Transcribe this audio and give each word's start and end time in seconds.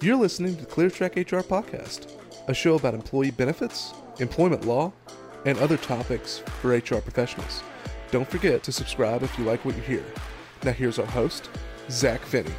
You're 0.00 0.14
listening 0.14 0.54
to 0.54 0.60
the 0.64 0.70
ClearTrack 0.70 1.16
HR 1.16 1.42
Podcast, 1.42 2.12
a 2.46 2.54
show 2.54 2.76
about 2.76 2.94
employee 2.94 3.32
benefits, 3.32 3.92
employment 4.20 4.64
law, 4.64 4.92
and 5.44 5.58
other 5.58 5.76
topics 5.76 6.38
for 6.60 6.68
HR 6.68 7.00
professionals. 7.00 7.64
Don't 8.12 8.30
forget 8.30 8.62
to 8.62 8.70
subscribe 8.70 9.24
if 9.24 9.36
you 9.36 9.44
like 9.44 9.64
what 9.64 9.74
you 9.74 9.82
hear. 9.82 10.04
Now, 10.62 10.70
here's 10.70 11.00
our 11.00 11.06
host, 11.06 11.50
Zach 11.90 12.20
Finney. 12.20 12.54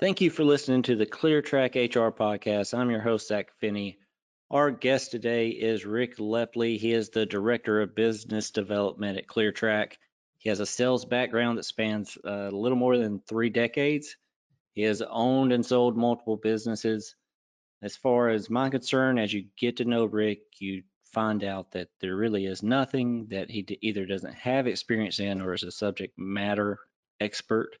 Thank 0.00 0.20
you 0.20 0.28
for 0.28 0.42
listening 0.42 0.82
to 0.82 0.96
the 0.96 1.06
ClearTrack 1.06 1.76
HR 1.76 2.10
Podcast. 2.10 2.76
I'm 2.76 2.90
your 2.90 3.00
host, 3.00 3.28
Zach 3.28 3.52
Finney. 3.60 3.98
Our 4.50 4.72
guest 4.72 5.12
today 5.12 5.50
is 5.50 5.86
Rick 5.86 6.16
Lepley. 6.16 6.78
He 6.78 6.92
is 6.92 7.10
the 7.10 7.26
Director 7.26 7.80
of 7.80 7.94
Business 7.94 8.50
Development 8.50 9.18
at 9.18 9.28
ClearTrack. 9.28 9.92
He 10.38 10.48
has 10.48 10.58
a 10.58 10.66
sales 10.66 11.04
background 11.04 11.58
that 11.58 11.64
spans 11.64 12.18
uh, 12.26 12.48
a 12.50 12.50
little 12.50 12.76
more 12.76 12.98
than 12.98 13.20
three 13.20 13.50
decades. 13.50 14.16
He 14.74 14.82
has 14.82 15.02
owned 15.02 15.52
and 15.52 15.64
sold 15.64 15.96
multiple 15.96 16.36
businesses. 16.36 17.14
As 17.82 17.96
far 17.96 18.28
as 18.28 18.50
my 18.50 18.70
concern, 18.70 19.18
as 19.18 19.32
you 19.32 19.46
get 19.56 19.76
to 19.76 19.84
know 19.84 20.04
Rick, 20.04 20.40
you 20.58 20.82
find 21.12 21.44
out 21.44 21.70
that 21.70 21.88
there 22.00 22.16
really 22.16 22.46
is 22.46 22.62
nothing 22.62 23.26
that 23.28 23.50
he 23.50 23.64
either 23.82 24.04
doesn't 24.04 24.34
have 24.34 24.66
experience 24.66 25.20
in 25.20 25.40
or 25.40 25.54
is 25.54 25.62
a 25.62 25.70
subject 25.70 26.18
matter 26.18 26.78
expert. 27.20 27.76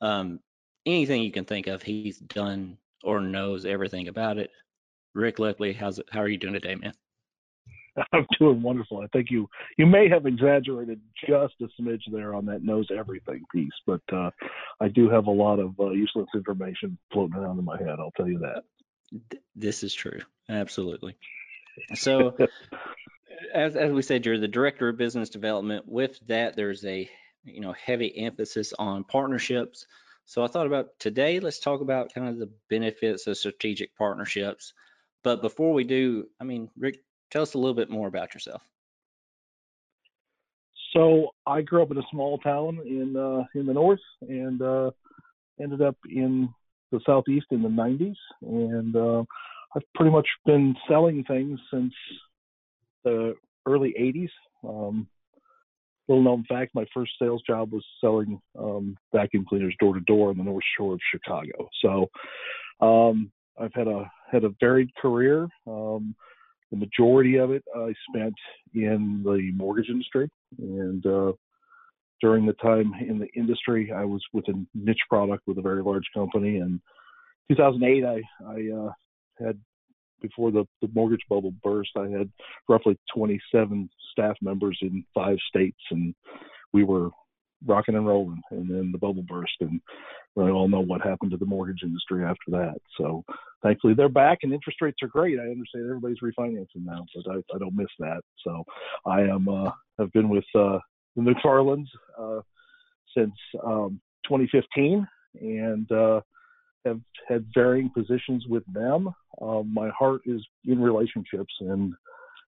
Um, 0.00 0.40
anything 0.86 1.22
you 1.22 1.32
can 1.32 1.44
think 1.44 1.66
of, 1.66 1.82
he's 1.82 2.18
done 2.18 2.78
or 3.02 3.20
knows 3.20 3.66
everything 3.66 4.08
about 4.08 4.38
it. 4.38 4.50
Rick 5.14 5.38
Lepley, 5.38 5.74
how's 5.74 5.98
it, 5.98 6.06
how 6.10 6.20
are 6.20 6.28
you 6.28 6.38
doing 6.38 6.52
today, 6.52 6.76
man? 6.76 6.92
I'm 8.12 8.26
doing 8.38 8.62
wonderful. 8.62 8.98
I 8.98 9.06
think 9.08 9.30
you 9.30 9.48
you 9.76 9.86
may 9.86 10.08
have 10.08 10.26
exaggerated 10.26 11.00
just 11.26 11.54
a 11.60 11.68
smidge 11.80 12.02
there 12.12 12.34
on 12.34 12.46
that 12.46 12.62
knows 12.62 12.88
everything 12.96 13.42
piece, 13.52 13.72
but 13.86 14.02
uh, 14.12 14.30
I 14.80 14.88
do 14.88 15.08
have 15.10 15.26
a 15.26 15.32
lot 15.32 15.58
of 15.58 15.78
uh, 15.78 15.90
useless 15.90 16.28
information 16.34 16.98
floating 17.12 17.36
around 17.36 17.58
in 17.58 17.64
my 17.64 17.78
head. 17.78 17.96
I'll 17.98 18.12
tell 18.16 18.28
you 18.28 18.38
that. 18.40 18.64
This 19.56 19.82
is 19.82 19.92
true, 19.92 20.20
absolutely. 20.48 21.16
So, 21.94 22.36
as 23.54 23.76
as 23.76 23.92
we 23.92 24.02
said, 24.02 24.24
you're 24.24 24.38
the 24.38 24.48
director 24.48 24.88
of 24.88 24.96
business 24.96 25.30
development. 25.30 25.86
With 25.88 26.18
that, 26.28 26.56
there's 26.56 26.84
a 26.84 27.08
you 27.44 27.60
know 27.60 27.72
heavy 27.72 28.16
emphasis 28.16 28.72
on 28.78 29.04
partnerships. 29.04 29.86
So 30.26 30.44
I 30.44 30.46
thought 30.46 30.68
about 30.68 30.90
today. 31.00 31.40
Let's 31.40 31.58
talk 31.58 31.80
about 31.80 32.14
kind 32.14 32.28
of 32.28 32.38
the 32.38 32.50
benefits 32.68 33.26
of 33.26 33.36
strategic 33.36 33.96
partnerships. 33.96 34.74
But 35.24 35.42
before 35.42 35.72
we 35.72 35.84
do, 35.84 36.28
I 36.40 36.44
mean, 36.44 36.70
Rick, 36.78 37.00
tell 37.30 37.42
us 37.42 37.54
a 37.54 37.58
little 37.58 37.74
bit 37.74 37.90
more 37.90 38.08
about 38.08 38.34
yourself. 38.34 38.62
So 40.92 41.30
I 41.46 41.62
grew 41.62 41.82
up 41.82 41.90
in 41.90 41.98
a 41.98 42.06
small 42.10 42.38
town 42.38 42.80
in 42.84 43.16
uh, 43.16 43.44
in 43.58 43.66
the 43.66 43.72
north, 43.72 44.00
and 44.22 44.60
uh, 44.60 44.90
ended 45.60 45.82
up 45.82 45.96
in 46.08 46.48
the 46.90 47.00
southeast 47.06 47.46
in 47.50 47.62
the 47.62 47.68
90s, 47.68 48.16
and 48.42 48.96
uh, 48.96 49.22
I've 49.76 49.82
pretty 49.94 50.10
much 50.10 50.26
been 50.44 50.74
selling 50.88 51.22
things 51.24 51.60
since 51.72 51.92
the 53.04 53.34
early 53.66 53.94
80s. 53.98 54.30
Um, 54.68 55.06
little 56.08 56.24
known 56.24 56.44
fact: 56.48 56.74
my 56.74 56.84
first 56.92 57.12
sales 57.20 57.42
job 57.46 57.72
was 57.72 57.84
selling 58.00 58.40
um, 58.58 58.96
vacuum 59.14 59.46
cleaners 59.48 59.74
door 59.78 59.94
to 59.94 60.00
door 60.00 60.30
on 60.30 60.38
the 60.38 60.44
North 60.44 60.64
Shore 60.76 60.94
of 60.94 61.00
Chicago. 61.12 61.68
So 61.82 62.06
um, 62.84 63.30
I've 63.58 63.74
had 63.74 63.86
a 63.86 64.10
had 64.30 64.44
a 64.44 64.50
varied 64.60 64.94
career. 64.96 65.48
Um, 65.66 66.16
the 66.70 66.76
majority 66.76 67.36
of 67.36 67.50
it 67.50 67.64
I 67.76 67.92
spent 68.08 68.34
in 68.74 69.22
the 69.24 69.50
mortgage 69.54 69.88
industry, 69.88 70.28
and 70.58 71.04
uh, 71.04 71.32
during 72.20 72.46
the 72.46 72.52
time 72.54 72.92
in 73.06 73.18
the 73.18 73.28
industry, 73.34 73.92
I 73.92 74.04
was 74.04 74.22
with 74.32 74.46
a 74.48 74.66
niche 74.74 75.00
product 75.08 75.44
with 75.46 75.58
a 75.58 75.62
very 75.62 75.82
large 75.82 76.04
company. 76.14 76.58
And 76.58 76.80
2008, 77.50 78.04
I 78.04 78.22
I 78.46 78.76
uh, 78.76 78.92
had 79.44 79.58
before 80.20 80.50
the, 80.50 80.64
the 80.82 80.88
mortgage 80.94 81.24
bubble 81.28 81.54
burst, 81.64 81.90
I 81.96 82.08
had 82.08 82.30
roughly 82.68 82.98
27 83.14 83.88
staff 84.12 84.36
members 84.42 84.78
in 84.82 85.04
five 85.14 85.38
states, 85.48 85.80
and 85.90 86.14
we 86.72 86.84
were 86.84 87.08
rocking 87.66 87.94
and 87.94 88.06
rolling. 88.06 88.42
And 88.50 88.70
then 88.70 88.92
the 88.92 88.98
bubble 88.98 89.24
burst, 89.26 89.54
and 89.60 89.80
we 90.36 90.50
all 90.50 90.68
know 90.68 90.80
what 90.80 91.02
happened 91.02 91.32
to 91.32 91.36
the 91.36 91.46
mortgage 91.46 91.82
industry 91.82 92.24
after 92.24 92.50
that. 92.50 92.76
So 92.96 93.24
thankfully, 93.62 93.94
they're 93.94 94.08
back, 94.08 94.38
and 94.42 94.52
interest 94.52 94.80
rates 94.80 94.98
are 95.02 95.08
great. 95.08 95.38
I 95.38 95.44
understand 95.44 95.86
everybody's 95.86 96.20
refinancing 96.22 96.84
now, 96.84 97.04
but 97.14 97.32
I, 97.32 97.36
I 97.54 97.58
don't 97.58 97.76
miss 97.76 97.88
that. 97.98 98.20
So 98.44 98.64
I 99.06 99.22
am 99.22 99.48
uh, 99.48 99.70
have 99.98 100.12
been 100.12 100.28
with 100.28 100.44
uh, 100.54 100.78
the 101.16 101.22
McFarlands 101.22 101.88
uh, 102.18 102.40
since 103.16 103.34
um, 103.64 104.00
2015, 104.28 105.06
and 105.40 105.90
uh, 105.92 106.20
have 106.84 107.00
had 107.28 107.44
varying 107.54 107.90
positions 107.90 108.46
with 108.48 108.64
them. 108.72 109.08
Um, 109.42 109.72
my 109.72 109.90
heart 109.90 110.22
is 110.26 110.44
in 110.64 110.80
relationships, 110.80 111.52
and 111.60 111.92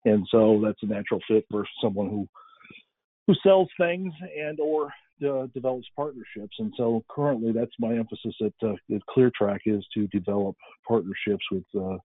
and 0.05 0.27
so 0.31 0.61
that's 0.63 0.81
a 0.83 0.87
natural 0.87 1.19
fit 1.27 1.45
for 1.49 1.65
someone 1.81 2.09
who 2.09 2.27
who 3.27 3.33
sells 3.43 3.69
things 3.79 4.13
and 4.39 4.59
or 4.59 4.91
uh, 5.23 5.47
develops 5.53 5.87
partnerships. 5.95 6.55
And 6.59 6.73
so 6.77 7.03
currently, 7.09 7.51
that's 7.51 7.71
my 7.79 7.93
emphasis 7.93 8.35
at, 8.41 8.53
uh, 8.63 8.73
at 8.93 9.01
ClearTrack 9.09 9.59
is 9.65 9.85
to 9.93 10.07
develop 10.07 10.55
partnerships 10.87 11.43
with 11.51 11.63
uh, 11.77 11.97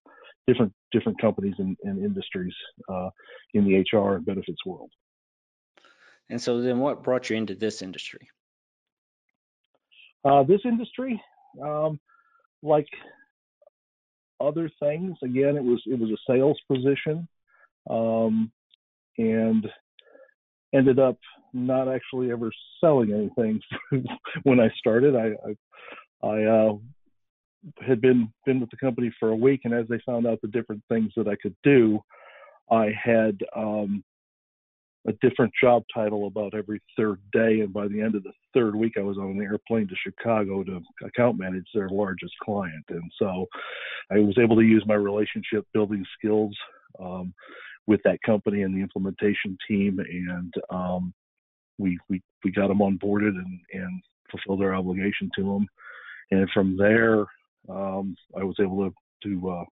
different 0.47 0.73
different 0.91 1.19
companies 1.19 1.55
and, 1.57 1.77
and 1.83 2.03
industries 2.03 2.53
uh, 2.89 3.09
in 3.53 3.65
the 3.65 3.79
HR 3.79 4.15
and 4.15 4.25
benefits 4.25 4.65
world. 4.65 4.91
And 6.29 6.41
so 6.41 6.61
then, 6.61 6.79
what 6.79 7.03
brought 7.03 7.29
you 7.29 7.37
into 7.37 7.55
this 7.55 7.81
industry? 7.81 8.27
Uh, 10.25 10.43
this 10.43 10.61
industry, 10.65 11.21
um, 11.63 11.99
like 12.61 12.87
other 14.39 14.69
things, 14.79 15.17
again, 15.23 15.55
it 15.55 15.63
was 15.63 15.81
it 15.85 15.99
was 15.99 16.09
a 16.09 16.31
sales 16.31 16.59
position, 16.69 17.27
um, 17.89 18.51
and 19.17 19.67
ended 20.73 20.99
up 20.99 21.17
not 21.57 21.87
actually 21.87 22.31
ever 22.31 22.51
selling 22.79 23.11
anything 23.13 23.59
when 24.43 24.59
I 24.59 24.69
started. 24.77 25.15
I 25.15 25.31
I, 26.23 26.27
I 26.27 26.43
uh, 26.43 26.73
had 27.85 28.01
been 28.01 28.31
been 28.45 28.59
with 28.59 28.69
the 28.69 28.77
company 28.77 29.11
for 29.19 29.29
a 29.29 29.35
week, 29.35 29.61
and 29.63 29.73
as 29.73 29.87
they 29.87 29.99
found 30.05 30.27
out 30.27 30.39
the 30.41 30.47
different 30.47 30.83
things 30.89 31.11
that 31.17 31.27
I 31.27 31.35
could 31.41 31.55
do, 31.63 31.99
I 32.71 32.91
had 33.03 33.37
um, 33.55 34.03
a 35.07 35.13
different 35.21 35.53
job 35.61 35.83
title 35.93 36.27
about 36.27 36.53
every 36.53 36.81
third 36.97 37.19
day. 37.31 37.61
And 37.61 37.73
by 37.73 37.87
the 37.87 38.01
end 38.01 38.15
of 38.15 38.23
the 38.23 38.33
third 38.53 38.75
week, 38.75 38.93
I 38.97 39.01
was 39.01 39.17
on 39.17 39.31
an 39.31 39.41
airplane 39.41 39.87
to 39.87 39.95
Chicago 39.95 40.63
to 40.63 40.81
account 41.03 41.39
manage 41.39 41.67
their 41.73 41.89
largest 41.89 42.33
client. 42.43 42.83
And 42.89 43.09
so 43.17 43.45
I 44.11 44.19
was 44.19 44.37
able 44.37 44.57
to 44.57 44.63
use 44.63 44.83
my 44.85 44.95
relationship 44.95 45.65
building 45.73 46.05
skills 46.17 46.55
um, 46.99 47.33
with 47.87 48.01
that 48.03 48.21
company 48.25 48.63
and 48.63 48.75
the 48.75 48.81
implementation 48.81 49.57
team. 49.67 49.99
And 49.99 50.53
um, 50.69 51.13
we, 51.77 51.97
we, 52.09 52.21
we 52.43 52.51
got 52.51 52.67
them 52.67 52.79
onboarded 52.79 53.29
and, 53.29 53.59
and 53.73 54.01
fulfilled 54.31 54.61
our 54.61 54.75
obligation 54.75 55.29
to 55.35 55.43
them. 55.43 55.67
And 56.31 56.49
from 56.53 56.77
there, 56.77 57.25
um, 57.69 58.15
I 58.37 58.43
was 58.43 58.55
able 58.59 58.89
to, 58.89 58.93
to 59.29 59.49
uh, 59.49 59.63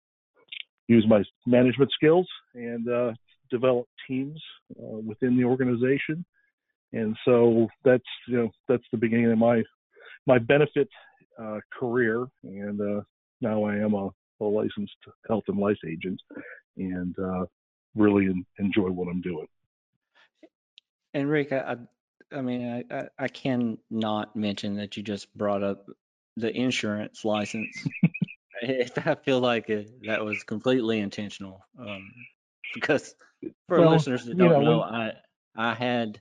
use 0.87 1.05
my 1.07 1.23
management 1.45 1.91
skills 1.91 2.27
and 2.53 2.89
uh, 2.89 3.11
develop 3.49 3.87
teams 4.07 4.41
uh, 4.79 4.97
within 4.97 5.37
the 5.37 5.43
organization. 5.43 6.25
And 6.93 7.15
so 7.25 7.67
that's 7.83 8.03
you 8.27 8.37
know 8.37 8.49
that's 8.69 8.83
the 8.91 8.97
beginning 8.97 9.31
of 9.31 9.37
my 9.37 9.61
my 10.27 10.37
benefit 10.37 10.87
uh, 11.41 11.59
career. 11.77 12.25
And 12.43 12.79
uh, 12.79 13.01
now 13.41 13.63
I 13.63 13.75
am 13.75 13.93
a, 13.93 14.09
a, 14.39 14.45
licensed 14.45 14.95
health 15.27 15.43
and 15.47 15.57
life 15.57 15.77
agent, 15.85 16.21
and 16.77 17.15
uh, 17.19 17.45
really 17.95 18.25
en- 18.25 18.45
enjoy 18.59 18.89
what 18.89 19.09
I'm 19.09 19.21
doing. 19.21 19.47
And 21.13 21.29
Rick, 21.29 21.51
I, 22.31 22.41
mean, 22.41 22.85
I, 22.91 22.95
I, 22.95 23.07
I 23.17 23.27
cannot 23.27 24.35
mention 24.35 24.75
that 24.75 24.97
you 24.97 25.03
just 25.03 25.35
brought 25.35 25.63
up 25.63 25.85
the 26.37 26.55
insurance 26.55 27.23
license. 27.25 27.87
I 28.63 29.15
feel 29.23 29.39
like 29.39 29.69
it, 29.69 29.89
that 30.05 30.23
was 30.23 30.43
completely 30.43 30.99
intentional. 30.99 31.65
Um, 31.79 32.11
because 32.73 33.15
for 33.67 33.79
Well, 33.79 33.91
listeners 33.91 34.25
that 34.25 34.37
don't 34.37 34.51
know, 34.51 34.61
know, 34.61 34.81
I 34.81 35.13
I 35.55 35.73
had 35.73 36.19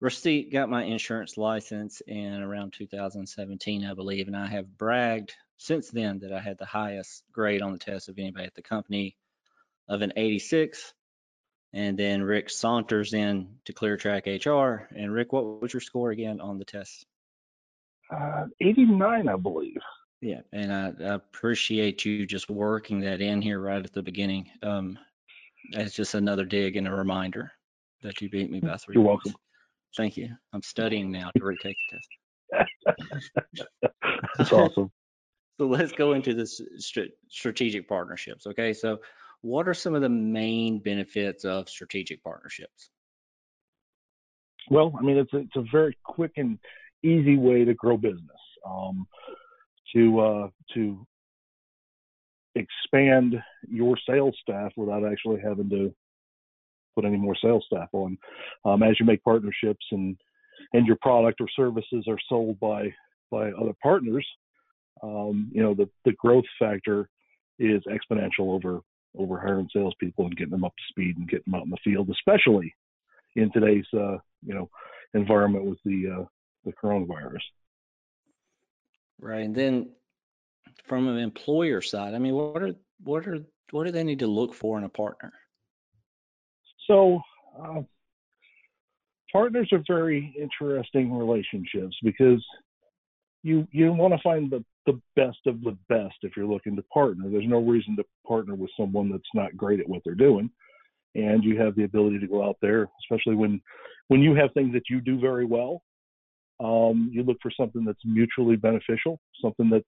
receipt 0.00 0.52
got 0.52 0.68
my 0.68 0.84
insurance 0.84 1.36
license 1.36 2.02
in 2.06 2.42
around 2.42 2.72
2017, 2.72 3.84
I 3.84 3.94
believe, 3.94 4.26
and 4.26 4.36
I 4.36 4.46
have 4.46 4.76
bragged 4.76 5.32
since 5.56 5.90
then 5.90 6.18
that 6.20 6.32
I 6.32 6.40
had 6.40 6.58
the 6.58 6.66
highest 6.66 7.22
grade 7.32 7.62
on 7.62 7.72
the 7.72 7.78
test 7.78 8.08
of 8.08 8.18
anybody 8.18 8.44
at 8.44 8.54
the 8.54 8.62
company 8.62 9.16
of 9.88 10.02
an 10.02 10.12
86. 10.16 10.92
And 11.74 11.98
then 11.98 12.22
Rick 12.22 12.50
saunters 12.50 13.14
in 13.14 13.48
to 13.64 13.72
ClearTrack 13.72 14.26
HR. 14.26 14.88
And 14.94 15.12
Rick, 15.12 15.32
what 15.32 15.62
was 15.62 15.72
your 15.72 15.80
score 15.80 16.10
again 16.10 16.40
on 16.40 16.58
the 16.58 16.64
test? 16.64 17.06
Uh, 18.14 18.46
89, 18.60 19.28
I 19.28 19.36
believe. 19.36 19.80
Yeah, 20.20 20.40
and 20.52 20.72
I, 20.72 20.92
I 21.00 21.14
appreciate 21.14 22.04
you 22.04 22.26
just 22.26 22.48
working 22.48 23.00
that 23.00 23.20
in 23.20 23.42
here 23.42 23.58
right 23.58 23.84
at 23.84 23.92
the 23.92 24.02
beginning. 24.02 24.50
Um, 24.62 24.98
that's 25.72 25.94
just 25.94 26.14
another 26.14 26.44
dig 26.44 26.76
and 26.76 26.86
a 26.86 26.92
reminder 26.92 27.50
that 28.02 28.20
you 28.20 28.28
beat 28.28 28.50
me 28.50 28.60
by 28.60 28.76
three. 28.76 28.94
You're 28.94 29.04
points. 29.04 29.26
welcome. 29.26 29.40
Thank 29.96 30.16
you. 30.16 30.28
I'm 30.52 30.62
studying 30.62 31.10
now 31.10 31.30
to 31.36 31.44
retake 31.44 31.76
the 31.90 31.98
test. 31.98 33.28
That's 34.38 34.52
awesome. 34.52 34.90
so 35.58 35.66
let's 35.66 35.92
go 35.92 36.12
into 36.12 36.34
the 36.34 36.46
strategic 37.28 37.88
partnerships. 37.88 38.46
Okay, 38.46 38.72
so 38.72 38.98
what 39.42 39.68
are 39.68 39.74
some 39.74 39.94
of 39.94 40.02
the 40.02 40.08
main 40.08 40.78
benefits 40.78 41.44
of 41.44 41.68
strategic 41.68 42.22
partnerships? 42.22 42.90
Well, 44.70 44.94
I 44.98 45.02
mean, 45.02 45.18
it's 45.18 45.32
a, 45.32 45.38
it's 45.38 45.56
a 45.56 45.64
very 45.70 45.96
quick 46.04 46.32
and 46.36 46.58
easy 47.02 47.36
way 47.36 47.64
to 47.64 47.74
grow 47.74 47.96
business. 47.96 48.30
Um, 48.64 49.06
to 49.94 50.20
uh, 50.20 50.48
to 50.74 51.06
expand 52.54 53.34
your 53.68 53.96
sales 54.08 54.36
staff 54.40 54.72
without 54.76 55.04
actually 55.04 55.40
having 55.40 55.70
to 55.70 55.94
put 56.94 57.04
any 57.04 57.16
more 57.16 57.36
sales 57.42 57.64
staff 57.66 57.88
on. 57.92 58.18
Um, 58.64 58.82
as 58.82 58.98
you 59.00 59.06
make 59.06 59.22
partnerships 59.24 59.84
and 59.90 60.16
and 60.72 60.86
your 60.86 60.96
product 61.00 61.40
or 61.40 61.48
services 61.56 62.04
are 62.08 62.18
sold 62.28 62.58
by 62.60 62.92
by 63.30 63.50
other 63.52 63.74
partners, 63.82 64.26
um, 65.02 65.50
you 65.52 65.62
know 65.62 65.74
the 65.74 65.88
the 66.04 66.12
growth 66.12 66.44
factor 66.58 67.08
is 67.58 67.82
exponential 67.86 68.54
over 68.54 68.80
over 69.16 69.38
hiring 69.38 69.68
salespeople 69.72 70.26
and 70.26 70.36
getting 70.36 70.52
them 70.52 70.64
up 70.64 70.74
to 70.76 70.82
speed 70.88 71.16
and 71.16 71.28
getting 71.28 71.44
them 71.46 71.54
out 71.54 71.64
in 71.64 71.70
the 71.70 71.76
field, 71.84 72.08
especially 72.10 72.74
in 73.36 73.50
today's 73.52 73.86
uh, 73.94 74.16
you 74.44 74.54
know 74.54 74.68
environment 75.14 75.64
with 75.64 75.78
the 75.84 76.20
uh, 76.20 76.24
the 76.64 76.72
coronavirus. 76.72 77.40
Right, 79.20 79.44
and 79.44 79.54
then 79.54 79.90
from 80.86 81.08
an 81.08 81.18
employer 81.18 81.80
side, 81.80 82.14
I 82.14 82.18
mean, 82.18 82.34
what 82.34 82.62
are 82.62 82.74
what 83.04 83.26
are 83.26 83.38
what 83.70 83.84
do 83.84 83.92
they 83.92 84.04
need 84.04 84.18
to 84.20 84.26
look 84.26 84.54
for 84.54 84.78
in 84.78 84.84
a 84.84 84.88
partner? 84.88 85.32
So, 86.86 87.20
uh, 87.58 87.82
partners 89.30 89.68
are 89.72 89.82
very 89.86 90.34
interesting 90.38 91.16
relationships 91.16 91.96
because 92.02 92.44
you 93.42 93.66
you 93.70 93.92
want 93.92 94.14
to 94.14 94.20
find 94.22 94.50
the 94.50 94.64
the 94.86 95.00
best 95.16 95.38
of 95.46 95.62
the 95.62 95.76
best 95.88 96.16
if 96.22 96.36
you're 96.36 96.46
looking 96.46 96.76
to 96.76 96.82
partner. 96.82 97.28
There's 97.30 97.46
no 97.46 97.60
reason 97.60 97.96
to 97.96 98.04
partner 98.26 98.54
with 98.54 98.70
someone 98.78 99.10
that's 99.10 99.22
not 99.34 99.56
great 99.56 99.80
at 99.80 99.88
what 99.88 100.02
they're 100.04 100.14
doing, 100.14 100.50
and 101.14 101.44
you 101.44 101.58
have 101.60 101.76
the 101.76 101.84
ability 101.84 102.18
to 102.18 102.26
go 102.26 102.44
out 102.44 102.56
there, 102.60 102.88
especially 103.04 103.36
when 103.36 103.60
when 104.08 104.20
you 104.20 104.34
have 104.34 104.52
things 104.54 104.72
that 104.72 104.90
you 104.90 105.00
do 105.00 105.18
very 105.18 105.44
well. 105.44 105.82
Um, 106.60 107.10
you 107.12 107.24
look 107.24 107.38
for 107.42 107.50
something 107.50 107.84
that's 107.84 108.04
mutually 108.04 108.56
beneficial, 108.56 109.18
something 109.40 109.68
that 109.70 109.84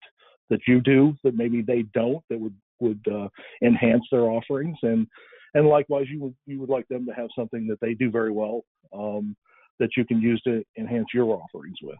that 0.51 0.61
you 0.67 0.81
do 0.81 1.15
that 1.25 1.37
maybe 1.37 1.63
they 1.63 1.83
don't 1.95 2.23
that 2.31 2.39
would 2.39 2.55
would 2.81 3.05
uh, 3.11 3.29
enhance 3.63 4.05
their 4.11 4.23
offerings 4.23 4.77
and 4.83 5.07
and 5.55 5.67
likewise 5.67 6.07
you 6.09 6.21
would 6.21 6.35
you 6.47 6.61
would 6.61 6.69
like 6.69 6.87
them 6.89 7.07
to 7.07 7.13
have 7.13 7.29
something 7.37 7.67
that 7.67 7.81
they 7.81 7.95
do 7.95 8.11
very 8.11 8.31
well 8.31 8.63
um, 8.93 9.37
that 9.79 9.91
you 9.97 10.05
can 10.05 10.21
use 10.21 10.41
to 10.43 10.63
enhance 10.79 11.07
your 11.15 11.27
offerings 11.27 11.77
with 11.83 11.99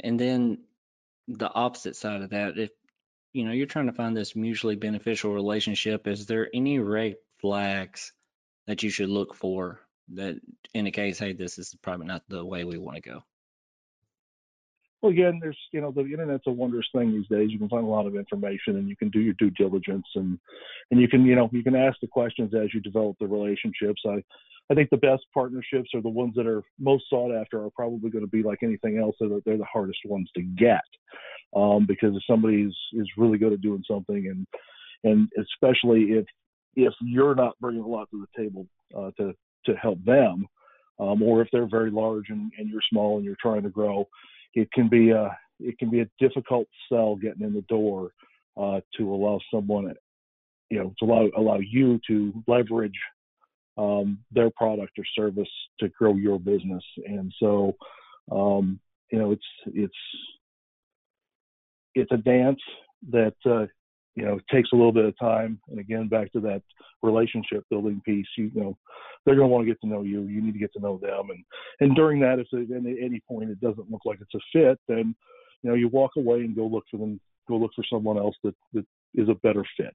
and 0.00 0.18
then 0.18 0.58
the 1.28 1.52
opposite 1.52 1.96
side 1.96 2.22
of 2.22 2.30
that 2.30 2.58
if 2.58 2.70
you 3.32 3.44
know 3.44 3.52
you're 3.52 3.66
trying 3.66 3.86
to 3.86 3.92
find 3.92 4.16
this 4.16 4.36
mutually 4.36 4.76
beneficial 4.76 5.32
relationship 5.32 6.06
is 6.06 6.26
there 6.26 6.48
any 6.52 6.78
red 6.78 7.16
flags 7.40 8.12
that 8.66 8.82
you 8.82 8.90
should 8.90 9.08
look 9.08 9.34
for 9.34 9.80
that 10.08 10.36
indicates 10.74 11.18
hey 11.18 11.32
this 11.32 11.58
is 11.58 11.74
probably 11.82 12.06
not 12.06 12.22
the 12.28 12.44
way 12.44 12.64
we 12.64 12.78
want 12.78 12.96
to 12.96 13.02
go 13.02 13.22
well, 15.02 15.10
again, 15.10 15.40
there's 15.42 15.58
you 15.72 15.80
know 15.80 15.90
the 15.90 16.02
internet's 16.02 16.46
a 16.46 16.52
wondrous 16.52 16.86
thing 16.94 17.10
these 17.10 17.26
days. 17.26 17.50
You 17.50 17.58
can 17.58 17.68
find 17.68 17.84
a 17.84 17.90
lot 17.90 18.06
of 18.06 18.14
information, 18.14 18.76
and 18.76 18.88
you 18.88 18.94
can 18.94 19.10
do 19.10 19.18
your 19.18 19.34
due 19.34 19.50
diligence, 19.50 20.06
and 20.14 20.38
and 20.92 21.00
you 21.00 21.08
can 21.08 21.26
you 21.26 21.34
know 21.34 21.50
you 21.52 21.64
can 21.64 21.74
ask 21.74 21.98
the 22.00 22.06
questions 22.06 22.54
as 22.54 22.72
you 22.72 22.80
develop 22.80 23.16
the 23.18 23.26
relationships. 23.26 24.00
I 24.06 24.22
I 24.70 24.74
think 24.74 24.90
the 24.90 24.96
best 24.96 25.24
partnerships 25.34 25.90
are 25.94 26.00
the 26.00 26.08
ones 26.08 26.34
that 26.36 26.46
are 26.46 26.62
most 26.78 27.04
sought 27.10 27.34
after 27.34 27.62
are 27.62 27.70
probably 27.70 28.10
going 28.10 28.24
to 28.24 28.30
be 28.30 28.42
like 28.42 28.60
anything 28.62 28.98
else. 28.98 29.16
They're, 29.20 29.28
they're 29.44 29.58
the 29.58 29.64
hardest 29.64 29.98
ones 30.06 30.30
to 30.36 30.42
get 30.42 30.80
um, 31.54 31.84
because 31.86 32.16
if 32.16 32.22
somebody 32.28 32.62
is, 32.62 32.76
is 32.92 33.08
really 33.16 33.38
good 33.38 33.52
at 33.52 33.60
doing 33.60 33.84
something, 33.88 34.28
and 34.28 34.46
and 35.04 35.28
especially 35.38 36.12
if 36.12 36.24
if 36.74 36.94
you're 37.02 37.34
not 37.34 37.58
bringing 37.60 37.82
a 37.82 37.86
lot 37.86 38.08
to 38.10 38.24
the 38.24 38.42
table 38.42 38.66
uh, 38.96 39.10
to 39.18 39.34
to 39.66 39.74
help 39.74 40.02
them, 40.04 40.46
um, 40.98 41.22
or 41.22 41.42
if 41.42 41.48
they're 41.52 41.68
very 41.68 41.90
large 41.90 42.30
and, 42.30 42.50
and 42.58 42.68
you're 42.68 42.80
small 42.90 43.16
and 43.16 43.24
you're 43.24 43.36
trying 43.40 43.62
to 43.62 43.70
grow, 43.70 44.08
it 44.54 44.70
can 44.72 44.88
be 44.88 45.10
a 45.10 45.36
it 45.60 45.78
can 45.78 45.90
be 45.90 46.00
a 46.00 46.10
difficult 46.18 46.66
sell 46.90 47.16
getting 47.16 47.42
in 47.42 47.52
the 47.52 47.62
door 47.62 48.10
uh, 48.60 48.80
to 48.96 49.12
allow 49.12 49.38
someone, 49.52 49.92
you 50.70 50.78
know, 50.78 50.94
to 50.98 51.04
allow 51.04 51.28
allow 51.36 51.58
you 51.58 52.00
to 52.06 52.32
leverage 52.46 52.98
um, 53.76 54.18
their 54.30 54.50
product 54.50 54.98
or 54.98 55.04
service 55.16 55.48
to 55.80 55.88
grow 55.88 56.14
your 56.14 56.38
business. 56.38 56.84
And 57.06 57.32
so, 57.38 57.76
um, 58.30 58.80
you 59.10 59.18
know, 59.18 59.32
it's 59.32 59.46
it's 59.66 59.94
it's 61.94 62.12
a 62.12 62.16
dance 62.16 62.60
that 63.10 63.34
uh, 63.44 63.66
you 64.14 64.24
know, 64.24 64.38
takes 64.50 64.70
a 64.72 64.76
little 64.76 64.92
bit 64.92 65.04
of 65.04 65.18
time. 65.18 65.58
And 65.68 65.78
again, 65.78 66.08
back 66.08 66.32
to 66.32 66.40
that 66.40 66.62
relationship 67.02 67.64
building 67.70 68.00
piece, 68.04 68.26
you, 68.36 68.50
you 68.54 68.60
know, 68.60 68.78
they're 69.24 69.36
going 69.36 69.48
to 69.48 69.52
want 69.52 69.66
to 69.66 69.70
get 69.70 69.80
to 69.80 69.86
know 69.86 70.02
you. 70.02 70.22
You 70.22 70.42
need 70.42 70.52
to 70.52 70.58
get 70.58 70.72
to 70.74 70.80
know 70.80 70.98
them. 70.98 71.30
And, 71.30 71.44
and 71.80 71.96
during 71.96 72.20
that, 72.20 72.38
if 72.38 72.46
at 72.52 72.76
any 72.76 73.20
point 73.26 73.50
it 73.50 73.60
doesn't 73.60 73.90
look 73.90 74.02
like 74.04 74.18
it's 74.20 74.34
a 74.34 74.40
fit, 74.52 74.78
then, 74.88 75.14
you 75.62 75.70
know, 75.70 75.76
you 75.76 75.88
walk 75.88 76.12
away 76.16 76.40
and 76.40 76.54
go 76.54 76.66
look 76.66 76.84
for 76.90 76.98
them, 76.98 77.20
go 77.48 77.56
look 77.56 77.70
for 77.74 77.84
someone 77.90 78.18
else 78.18 78.36
that, 78.44 78.54
that 78.74 78.84
is 79.14 79.28
a 79.28 79.34
better 79.36 79.64
fit. 79.76 79.94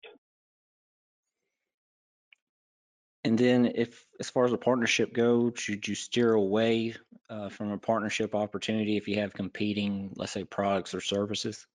And 3.27 3.37
then, 3.37 3.73
if 3.75 4.05
as 4.21 4.29
far 4.29 4.45
as 4.45 4.53
a 4.53 4.57
partnership 4.57 5.13
goes, 5.13 5.51
should 5.57 5.85
you 5.85 5.95
steer 5.95 6.31
away 6.31 6.95
uh, 7.29 7.49
from 7.49 7.71
a 7.71 7.77
partnership 7.77 8.33
opportunity 8.33 8.95
if 8.95 9.05
you 9.05 9.19
have 9.19 9.33
competing, 9.33 10.13
let's 10.15 10.31
say, 10.31 10.45
products 10.45 10.95
or 10.95 11.01
services? 11.01 11.67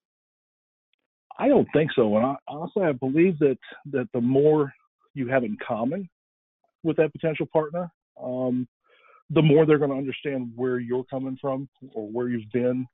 I 1.39 1.49
don't 1.49 1.69
think 1.75 1.91
so. 1.95 2.17
And 2.17 2.25
I, 2.25 2.37
honestly, 2.49 2.85
I 2.85 2.93
believe 2.93 3.39
that 3.41 3.59
that 3.91 4.09
the 4.15 4.21
more 4.23 4.73
you 5.13 5.29
have 5.29 5.45
in 5.45 5.59
common 5.59 6.09
with 6.85 6.97
that 6.97 7.13
potential 7.13 7.45
partner, 7.53 7.93
um, 8.19 8.67
the 9.29 9.43
more 9.43 9.67
they're 9.67 9.77
going 9.77 9.91
to 9.91 9.97
understand 9.97 10.53
where 10.57 10.79
you're 10.79 11.05
coming 11.05 11.37
from 11.39 11.69
or 11.93 12.09
where 12.09 12.31
you've 12.31 12.51
been, 12.51 12.87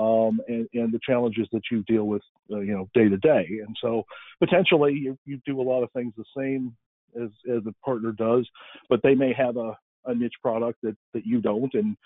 um, 0.00 0.40
and, 0.48 0.68
and 0.74 0.92
the 0.92 0.98
challenges 1.06 1.46
that 1.52 1.62
you 1.70 1.84
deal 1.84 2.08
with, 2.08 2.22
uh, 2.50 2.58
you 2.58 2.74
know, 2.74 2.88
day 2.92 3.08
to 3.08 3.18
day. 3.18 3.46
And 3.64 3.76
so 3.80 4.02
potentially 4.40 4.94
you, 4.94 5.16
you 5.24 5.40
do 5.46 5.60
a 5.60 5.62
lot 5.62 5.84
of 5.84 5.92
things 5.92 6.12
the 6.16 6.24
same 6.36 6.74
as 7.22 7.30
as 7.50 7.62
a 7.66 7.74
partner 7.84 8.12
does, 8.12 8.48
but 8.88 9.00
they 9.02 9.14
may 9.14 9.32
have 9.32 9.56
a, 9.56 9.76
a 10.06 10.14
niche 10.14 10.34
product 10.42 10.78
that 10.82 10.96
that 11.12 11.26
you 11.26 11.40
don't, 11.40 11.72
and 11.74 11.96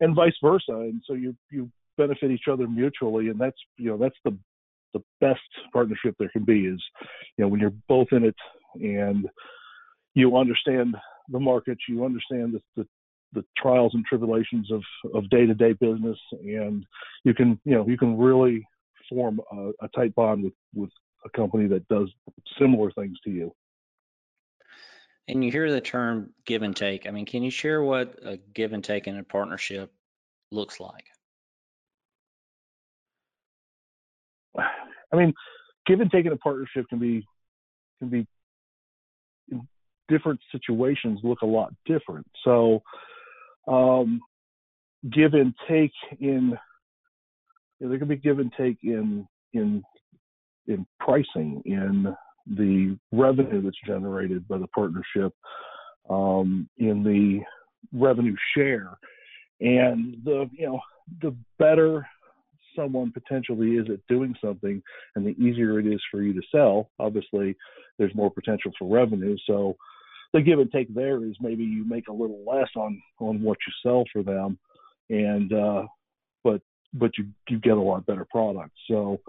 and 0.00 0.14
vice 0.14 0.36
versa. 0.42 0.72
And 0.72 1.02
so 1.06 1.14
you 1.14 1.34
you 1.50 1.70
benefit 1.96 2.30
each 2.30 2.48
other 2.50 2.66
mutually, 2.66 3.28
and 3.28 3.40
that's 3.40 3.58
you 3.76 3.90
know 3.90 3.98
that's 3.98 4.18
the 4.24 4.36
the 4.94 5.02
best 5.20 5.40
partnership 5.72 6.14
there 6.18 6.30
can 6.30 6.44
be 6.44 6.66
is, 6.66 6.82
you 7.36 7.44
know, 7.44 7.48
when 7.48 7.60
you're 7.60 7.74
both 7.88 8.08
in 8.12 8.24
it 8.24 8.36
and 8.76 9.28
you 10.14 10.36
understand 10.36 10.96
the 11.28 11.40
market, 11.40 11.76
you 11.88 12.04
understand 12.04 12.54
the, 12.54 12.60
the, 12.76 12.86
the 13.32 13.44
trials 13.58 13.92
and 13.94 14.04
tribulations 14.06 14.70
of, 14.70 14.82
of 15.12 15.28
day-to-day 15.28 15.72
business, 15.74 16.18
and 16.32 16.86
you 17.24 17.34
can, 17.34 17.60
you 17.64 17.74
know, 17.74 17.86
you 17.86 17.98
can 17.98 18.16
really 18.16 18.66
form 19.10 19.40
a, 19.52 19.70
a 19.82 19.88
tight 19.94 20.14
bond 20.14 20.44
with, 20.44 20.52
with 20.74 20.90
a 21.26 21.30
company 21.36 21.66
that 21.66 21.86
does 21.88 22.08
similar 22.58 22.90
things 22.92 23.18
to 23.24 23.30
you. 23.30 23.52
And 25.26 25.42
you 25.42 25.50
hear 25.50 25.70
the 25.70 25.80
term 25.80 26.34
give 26.44 26.62
and 26.62 26.76
take. 26.76 27.06
I 27.06 27.10
mean, 27.10 27.24
can 27.24 27.42
you 27.42 27.50
share 27.50 27.82
what 27.82 28.18
a 28.22 28.38
give 28.54 28.72
and 28.72 28.84
take 28.84 29.06
in 29.06 29.16
a 29.16 29.24
partnership 29.24 29.92
looks 30.50 30.80
like? 30.80 31.06
I 34.58 35.16
mean, 35.16 35.32
give 35.86 36.00
and 36.00 36.10
take 36.10 36.26
in 36.26 36.32
a 36.32 36.36
partnership 36.36 36.86
can 36.88 36.98
be 36.98 37.26
can 38.00 38.08
be 38.08 38.26
different 40.08 40.40
situations 40.52 41.20
look 41.22 41.40
a 41.42 41.46
lot 41.46 41.72
different. 41.86 42.26
So, 42.44 42.82
um, 43.66 44.20
give 45.10 45.34
and 45.34 45.54
take 45.68 45.92
in 46.20 46.58
there 47.80 47.98
can 47.98 48.08
be 48.08 48.16
give 48.16 48.38
and 48.38 48.52
take 48.56 48.78
in 48.82 49.26
in 49.52 49.82
in 50.66 50.86
pricing 50.98 51.62
in 51.64 52.14
the 52.46 52.98
revenue 53.12 53.62
that's 53.62 53.76
generated 53.86 54.46
by 54.48 54.58
the 54.58 54.66
partnership 54.68 55.32
um, 56.10 56.68
in 56.78 57.02
the 57.02 57.40
revenue 57.96 58.36
share 58.56 58.98
and 59.60 60.16
the 60.24 60.48
you 60.52 60.66
know 60.66 60.80
the 61.22 61.34
better 61.58 62.06
someone 62.76 63.12
potentially 63.12 63.72
is 63.72 63.86
at 63.88 64.04
doing 64.08 64.34
something 64.42 64.82
and 65.14 65.26
the 65.26 65.30
easier 65.42 65.78
it 65.78 65.86
is 65.86 66.00
for 66.10 66.22
you 66.22 66.32
to 66.32 66.42
sell, 66.50 66.90
obviously 66.98 67.56
there's 67.98 68.14
more 68.14 68.30
potential 68.30 68.72
for 68.78 68.92
revenue. 68.92 69.36
So 69.46 69.76
the 70.32 70.40
give 70.40 70.58
and 70.58 70.72
take 70.72 70.92
there 70.92 71.24
is 71.24 71.36
maybe 71.40 71.62
you 71.62 71.88
make 71.88 72.08
a 72.08 72.12
little 72.12 72.42
less 72.44 72.68
on 72.76 73.00
on 73.20 73.40
what 73.42 73.58
you 73.66 73.72
sell 73.88 74.04
for 74.12 74.22
them 74.22 74.58
and 75.08 75.52
uh 75.52 75.84
but 76.42 76.60
but 76.94 77.12
you 77.16 77.26
you 77.48 77.58
get 77.58 77.76
a 77.76 77.80
lot 77.80 78.06
better 78.06 78.26
products. 78.30 78.78
So 78.88 79.20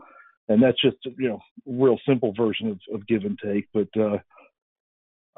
and 0.47 0.61
that's 0.61 0.81
just 0.81 0.97
you 1.17 1.29
know 1.29 1.39
real 1.65 1.97
simple 2.07 2.33
version 2.33 2.69
of, 2.69 2.79
of 2.93 3.07
give 3.07 3.23
and 3.23 3.39
take 3.43 3.67
but 3.73 3.87
uh 3.99 4.17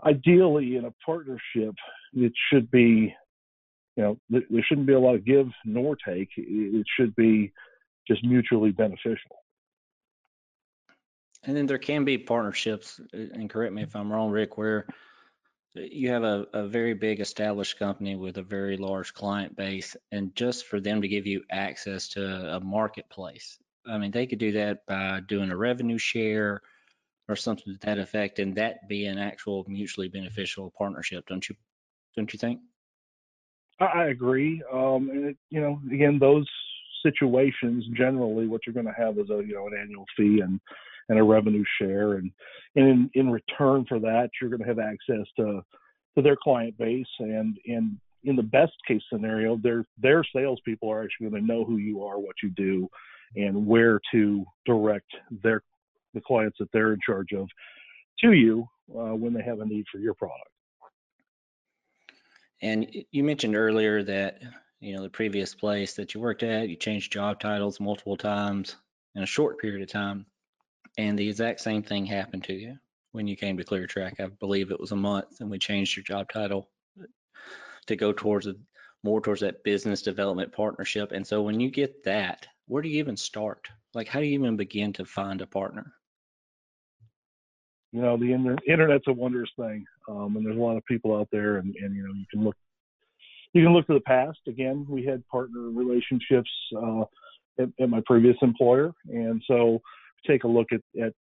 ideally 0.05 0.75
in 0.75 0.85
a 0.85 0.93
partnership 1.05 1.73
it 2.13 2.33
should 2.51 2.69
be 2.69 3.13
you 3.95 4.03
know 4.03 4.17
there 4.29 4.65
shouldn't 4.67 4.87
be 4.87 4.93
a 4.93 4.99
lot 4.99 5.15
of 5.15 5.25
give 5.25 5.47
nor 5.65 5.95
take 5.95 6.29
it 6.37 6.85
should 6.97 7.15
be 7.15 7.51
just 8.07 8.23
mutually 8.23 8.71
beneficial. 8.71 9.43
And 11.43 11.55
then 11.55 11.67
there 11.67 11.77
can 11.77 12.03
be 12.05 12.17
partnerships, 12.17 12.99
uh, 13.13 13.17
and 13.33 13.49
correct 13.49 13.73
me 13.73 13.83
if 13.83 13.95
I'm 13.95 14.11
wrong, 14.11 14.31
Rick, 14.31 14.57
where 14.57 14.87
you 15.75 16.09
have 16.09 16.23
a, 16.23 16.47
a 16.53 16.67
very 16.67 16.93
big 16.93 17.19
established 17.19 17.77
company 17.77 18.15
with 18.15 18.37
a 18.37 18.43
very 18.43 18.77
large 18.77 19.13
client 19.13 19.55
base, 19.55 19.95
and 20.11 20.35
just 20.35 20.65
for 20.65 20.79
them 20.79 21.01
to 21.01 21.07
give 21.07 21.27
you 21.27 21.43
access 21.51 22.09
to 22.09 22.55
a 22.55 22.59
marketplace, 22.59 23.59
I 23.89 23.97
mean, 23.97 24.11
they 24.11 24.27
could 24.27 24.39
do 24.39 24.51
that 24.53 24.85
by 24.85 25.21
doing 25.27 25.51
a 25.51 25.57
revenue 25.57 25.97
share 25.97 26.61
or 27.29 27.35
something 27.35 27.73
to 27.73 27.79
that 27.85 27.99
effect, 27.99 28.39
and 28.39 28.55
that 28.55 28.87
be 28.87 29.05
an 29.05 29.17
actual 29.17 29.65
mutually 29.67 30.07
beneficial 30.07 30.73
partnership, 30.77 31.25
don't 31.27 31.47
you? 31.47 31.55
Don't 32.15 32.31
you 32.33 32.39
think? 32.39 32.59
I, 33.79 34.05
agree. 34.05 34.63
Um, 34.71 35.09
it, 35.11 35.37
you 35.49 35.61
know, 35.61 35.79
again, 35.91 36.17
those 36.19 36.49
situations 37.05 37.85
generally, 37.95 38.47
what 38.47 38.61
you're 38.65 38.73
going 38.73 38.87
to 38.87 38.91
have 38.97 39.19
is 39.19 39.29
a 39.29 39.43
you 39.45 39.53
know 39.53 39.67
an 39.67 39.77
annual 39.79 40.05
fee 40.15 40.41
and 40.41 40.59
and 41.09 41.19
a 41.19 41.23
revenue 41.23 41.63
share, 41.79 42.13
and 42.13 42.31
and 42.75 42.87
in, 42.87 43.09
in 43.13 43.29
return 43.29 43.85
for 43.87 43.99
that, 43.99 44.29
you're 44.41 44.49
going 44.49 44.61
to 44.61 44.67
have 44.67 44.79
access 44.79 45.27
to 45.37 45.61
to 46.15 46.21
their 46.21 46.37
client 46.41 46.77
base, 46.77 47.05
and 47.19 47.57
and 47.67 47.97
in 48.23 48.35
the 48.35 48.43
best 48.43 48.73
case 48.87 49.01
scenario, 49.11 49.57
their 49.57 49.85
their 50.01 50.23
salespeople 50.35 50.89
are 50.89 51.03
actually 51.03 51.29
going 51.29 51.41
to 51.41 51.47
know 51.47 51.63
who 51.63 51.77
you 51.77 52.03
are, 52.03 52.19
what 52.19 52.35
you 52.41 52.49
do, 52.49 52.89
and 53.35 53.65
where 53.65 53.99
to 54.11 54.45
direct 54.65 55.11
their 55.43 55.61
the 56.13 56.21
clients 56.21 56.57
that 56.59 56.71
they're 56.71 56.93
in 56.93 56.99
charge 57.05 57.33
of 57.33 57.47
to 58.19 58.31
you 58.31 58.67
uh, 58.95 59.13
when 59.13 59.33
they 59.33 59.43
have 59.43 59.59
a 59.59 59.65
need 59.65 59.85
for 59.91 59.99
your 59.99 60.13
product. 60.13 60.49
And 62.61 62.87
you 63.11 63.23
mentioned 63.23 63.55
earlier 63.55 64.03
that 64.03 64.41
you 64.79 64.95
know 64.95 65.03
the 65.03 65.09
previous 65.09 65.53
place 65.53 65.93
that 65.95 66.13
you 66.13 66.21
worked 66.21 66.43
at, 66.43 66.69
you 66.69 66.75
changed 66.75 67.11
job 67.11 67.39
titles 67.39 67.79
multiple 67.79 68.17
times 68.17 68.75
in 69.15 69.23
a 69.23 69.27
short 69.27 69.59
period 69.59 69.81
of 69.81 69.89
time, 69.89 70.25
and 70.97 71.17
the 71.17 71.29
exact 71.29 71.59
same 71.59 71.83
thing 71.83 72.05
happened 72.05 72.43
to 72.45 72.53
you 72.53 72.77
when 73.11 73.27
you 73.27 73.35
came 73.35 73.57
to 73.57 73.63
ClearTrack. 73.63 74.19
I 74.19 74.27
believe 74.39 74.71
it 74.71 74.79
was 74.79 74.91
a 74.91 74.95
month, 74.95 75.39
and 75.39 75.49
we 75.49 75.59
changed 75.59 75.95
your 75.95 76.03
job 76.03 76.29
title 76.31 76.69
to 77.87 77.95
go 77.95 78.11
towards 78.11 78.47
a, 78.47 78.55
more 79.03 79.21
towards 79.21 79.41
that 79.41 79.63
business 79.63 80.01
development 80.01 80.51
partnership. 80.51 81.11
And 81.11 81.25
so 81.25 81.41
when 81.41 81.59
you 81.59 81.69
get 81.69 82.03
that, 82.03 82.47
where 82.67 82.83
do 82.83 82.89
you 82.89 82.99
even 82.99 83.17
start? 83.17 83.67
Like, 83.93 84.07
how 84.07 84.19
do 84.19 84.25
you 84.25 84.39
even 84.39 84.57
begin 84.57 84.93
to 84.93 85.05
find 85.05 85.41
a 85.41 85.47
partner? 85.47 85.93
You 87.91 88.01
know, 88.01 88.17
the 88.17 88.33
inter- 88.33 88.57
internet's 88.67 89.07
a 89.07 89.13
wondrous 89.13 89.49
thing, 89.57 89.85
um, 90.09 90.35
and 90.35 90.45
there's 90.45 90.57
a 90.57 90.61
lot 90.61 90.77
of 90.77 90.85
people 90.85 91.15
out 91.15 91.29
there, 91.31 91.57
and, 91.57 91.73
and 91.75 91.95
you 91.95 92.03
know, 92.03 92.13
you 92.13 92.25
can 92.29 92.43
look, 92.43 92.55
you 93.53 93.63
can 93.63 93.73
look 93.73 93.87
to 93.87 93.93
the 93.93 94.01
past. 94.01 94.39
Again, 94.47 94.85
we 94.89 95.05
had 95.05 95.25
partner 95.27 95.61
relationships 95.61 96.49
uh, 96.75 97.01
at, 97.59 97.69
at 97.79 97.89
my 97.89 98.01
previous 98.05 98.35
employer, 98.41 98.91
and 99.07 99.41
so 99.47 99.81
take 100.27 100.43
a 100.43 100.47
look 100.47 100.67
at, 100.73 100.81
at 101.01 101.13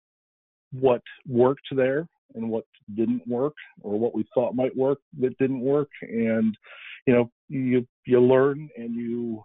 what 0.72 1.02
worked 1.28 1.68
there 1.72 2.08
and 2.34 2.50
what 2.50 2.66
didn't 2.96 3.26
work 3.28 3.54
or 3.82 3.98
what 3.98 4.16
we 4.16 4.26
thought 4.34 4.56
might 4.56 4.76
work 4.76 5.00
that 5.20 5.38
didn't 5.38 5.62
work 5.62 5.90
and 6.02 6.58
you 7.06 7.14
know 7.14 7.30
you 7.48 7.86
you 8.06 8.20
learn 8.20 8.68
and 8.78 8.96
you 8.96 9.42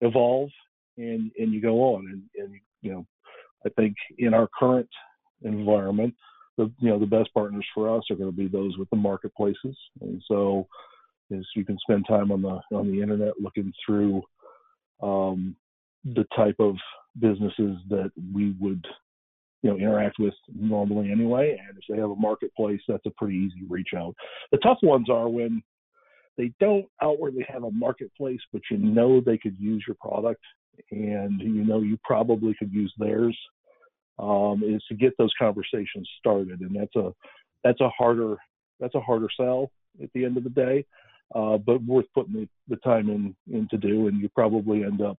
evolve 0.00 0.48
and 0.98 1.30
and 1.38 1.52
you 1.52 1.60
go 1.60 1.94
on. 1.94 2.06
And 2.06 2.22
and 2.44 2.60
you 2.82 2.92
know 2.92 3.06
I 3.64 3.70
think 3.70 3.94
in 4.18 4.34
our 4.34 4.48
current 4.58 4.88
environment 5.42 6.14
the 6.58 6.70
you 6.80 6.90
know 6.90 6.98
the 6.98 7.06
best 7.06 7.32
partners 7.32 7.64
for 7.74 7.96
us 7.96 8.04
are 8.10 8.16
going 8.16 8.30
to 8.30 8.36
be 8.36 8.48
those 8.48 8.76
with 8.76 8.90
the 8.90 8.96
marketplaces. 8.96 9.76
And 10.00 10.22
so 10.28 10.66
is 11.30 11.46
you 11.54 11.64
can 11.64 11.78
spend 11.78 12.06
time 12.06 12.30
on 12.30 12.42
the 12.42 12.60
on 12.76 12.90
the 12.90 13.00
internet 13.00 13.34
looking 13.40 13.72
through 13.86 14.22
um, 15.02 15.56
the 16.04 16.26
type 16.36 16.56
of 16.58 16.74
businesses 17.18 17.78
that 17.88 18.10
we 18.34 18.54
would 18.60 18.84
you 19.62 19.70
know 19.70 19.76
interact 19.76 20.18
with 20.18 20.34
normally 20.54 21.10
anyway 21.10 21.58
and 21.66 21.76
if 21.76 21.84
they 21.88 22.00
have 22.00 22.10
a 22.10 22.16
marketplace 22.16 22.80
that's 22.86 23.06
a 23.06 23.10
pretty 23.10 23.36
easy 23.36 23.64
reach 23.68 23.90
out. 23.96 24.14
The 24.52 24.58
tough 24.58 24.78
ones 24.82 25.08
are 25.08 25.28
when 25.28 25.62
they 26.36 26.52
don't 26.60 26.86
outwardly 27.02 27.44
have 27.48 27.64
a 27.64 27.70
marketplace 27.70 28.40
but 28.52 28.62
you 28.70 28.78
know 28.78 29.20
they 29.20 29.38
could 29.38 29.56
use 29.58 29.84
your 29.86 29.96
product 30.00 30.42
and 30.90 31.40
you 31.40 31.64
know 31.64 31.80
you 31.80 31.98
probably 32.04 32.54
could 32.58 32.72
use 32.72 32.92
theirs 32.98 33.36
um, 34.18 34.62
is 34.64 34.82
to 34.88 34.94
get 34.94 35.12
those 35.18 35.32
conversations 35.38 36.08
started 36.18 36.60
and 36.60 36.74
that's 36.74 36.96
a 36.96 37.12
that's 37.64 37.80
a 37.80 37.88
harder 37.90 38.36
that's 38.80 38.94
a 38.94 39.00
harder 39.00 39.28
sell 39.36 39.70
at 40.02 40.10
the 40.14 40.24
end 40.24 40.36
of 40.36 40.44
the 40.44 40.50
day 40.50 40.84
uh, 41.34 41.58
but 41.58 41.82
worth 41.84 42.06
putting 42.14 42.32
the, 42.32 42.48
the 42.68 42.76
time 42.76 43.10
in, 43.10 43.34
in 43.54 43.68
to 43.70 43.76
do. 43.76 44.08
And 44.08 44.20
you 44.20 44.28
probably 44.30 44.84
end 44.84 45.02
up 45.02 45.18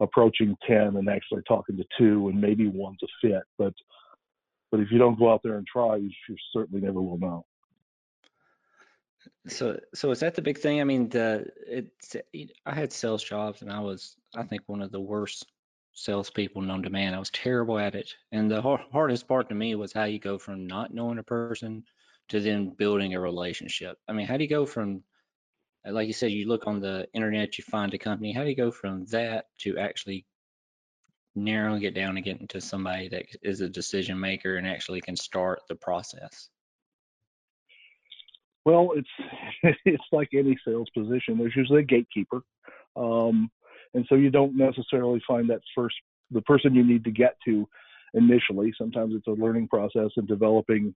approaching 0.00 0.56
10 0.66 0.96
and 0.96 1.08
actually 1.08 1.42
talking 1.48 1.76
to 1.76 1.84
two, 1.98 2.28
and 2.28 2.40
maybe 2.40 2.68
one's 2.68 2.98
a 3.02 3.26
fit. 3.26 3.42
But 3.58 3.74
but 4.70 4.80
if 4.80 4.90
you 4.90 4.98
don't 4.98 5.18
go 5.18 5.32
out 5.32 5.40
there 5.42 5.56
and 5.56 5.66
try, 5.66 5.96
you, 5.96 6.10
you 6.28 6.36
certainly 6.52 6.84
never 6.84 7.00
will 7.00 7.18
know. 7.18 7.46
So, 9.46 9.78
so 9.94 10.10
is 10.10 10.20
that 10.20 10.34
the 10.34 10.42
big 10.42 10.58
thing? 10.58 10.80
I 10.80 10.84
mean, 10.84 11.08
the 11.08 11.46
it's 11.66 12.16
I 12.66 12.74
had 12.74 12.92
sales 12.92 13.22
jobs, 13.22 13.62
and 13.62 13.72
I 13.72 13.80
was 13.80 14.16
I 14.34 14.44
think 14.44 14.62
one 14.66 14.82
of 14.82 14.92
the 14.92 15.00
worst 15.00 15.46
salespeople 15.94 16.62
known 16.62 16.82
to 16.82 16.90
man. 16.90 17.14
I 17.14 17.18
was 17.18 17.30
terrible 17.30 17.78
at 17.78 17.94
it, 17.94 18.12
and 18.32 18.50
the 18.50 18.62
hardest 18.62 19.28
part 19.28 19.48
to 19.48 19.54
me 19.54 19.74
was 19.74 19.92
how 19.92 20.04
you 20.04 20.18
go 20.18 20.38
from 20.38 20.66
not 20.66 20.94
knowing 20.94 21.18
a 21.18 21.22
person 21.22 21.84
to 22.28 22.40
then 22.40 22.70
building 22.70 23.14
a 23.14 23.20
relationship. 23.20 23.98
I 24.08 24.12
mean, 24.12 24.26
how 24.26 24.36
do 24.36 24.44
you 24.44 24.50
go 24.50 24.66
from 24.66 25.02
like 25.84 26.06
you 26.06 26.12
said, 26.12 26.32
you 26.32 26.46
look 26.48 26.66
on 26.66 26.80
the 26.80 27.06
internet, 27.14 27.58
you 27.58 27.64
find 27.64 27.92
a 27.94 27.98
company. 27.98 28.32
How 28.32 28.42
do 28.42 28.50
you 28.50 28.56
go 28.56 28.70
from 28.70 29.06
that 29.06 29.46
to 29.60 29.78
actually 29.78 30.26
narrowing 31.34 31.82
it 31.82 31.94
down 31.94 32.16
and 32.16 32.24
getting 32.24 32.48
to 32.48 32.60
somebody 32.60 33.08
that 33.08 33.26
is 33.42 33.60
a 33.60 33.68
decision 33.68 34.18
maker 34.18 34.56
and 34.56 34.66
actually 34.66 35.00
can 35.00 35.16
start 35.16 35.60
the 35.68 35.76
process? 35.76 36.48
Well, 38.68 38.90
it's 38.96 39.78
it's 39.86 40.04
like 40.12 40.28
any 40.34 40.54
sales 40.62 40.88
position. 40.94 41.38
There's 41.38 41.56
usually 41.56 41.80
a 41.80 41.86
gatekeeper, 41.86 42.42
um, 42.96 43.50
and 43.94 44.04
so 44.10 44.14
you 44.14 44.28
don't 44.28 44.58
necessarily 44.58 45.22
find 45.26 45.48
that 45.48 45.62
first 45.74 45.96
the 46.30 46.42
person 46.42 46.74
you 46.74 46.84
need 46.84 47.02
to 47.04 47.10
get 47.10 47.36
to 47.46 47.66
initially. 48.12 48.74
Sometimes 48.76 49.14
it's 49.16 49.26
a 49.26 49.42
learning 49.42 49.68
process 49.68 50.10
and 50.16 50.28
developing 50.28 50.94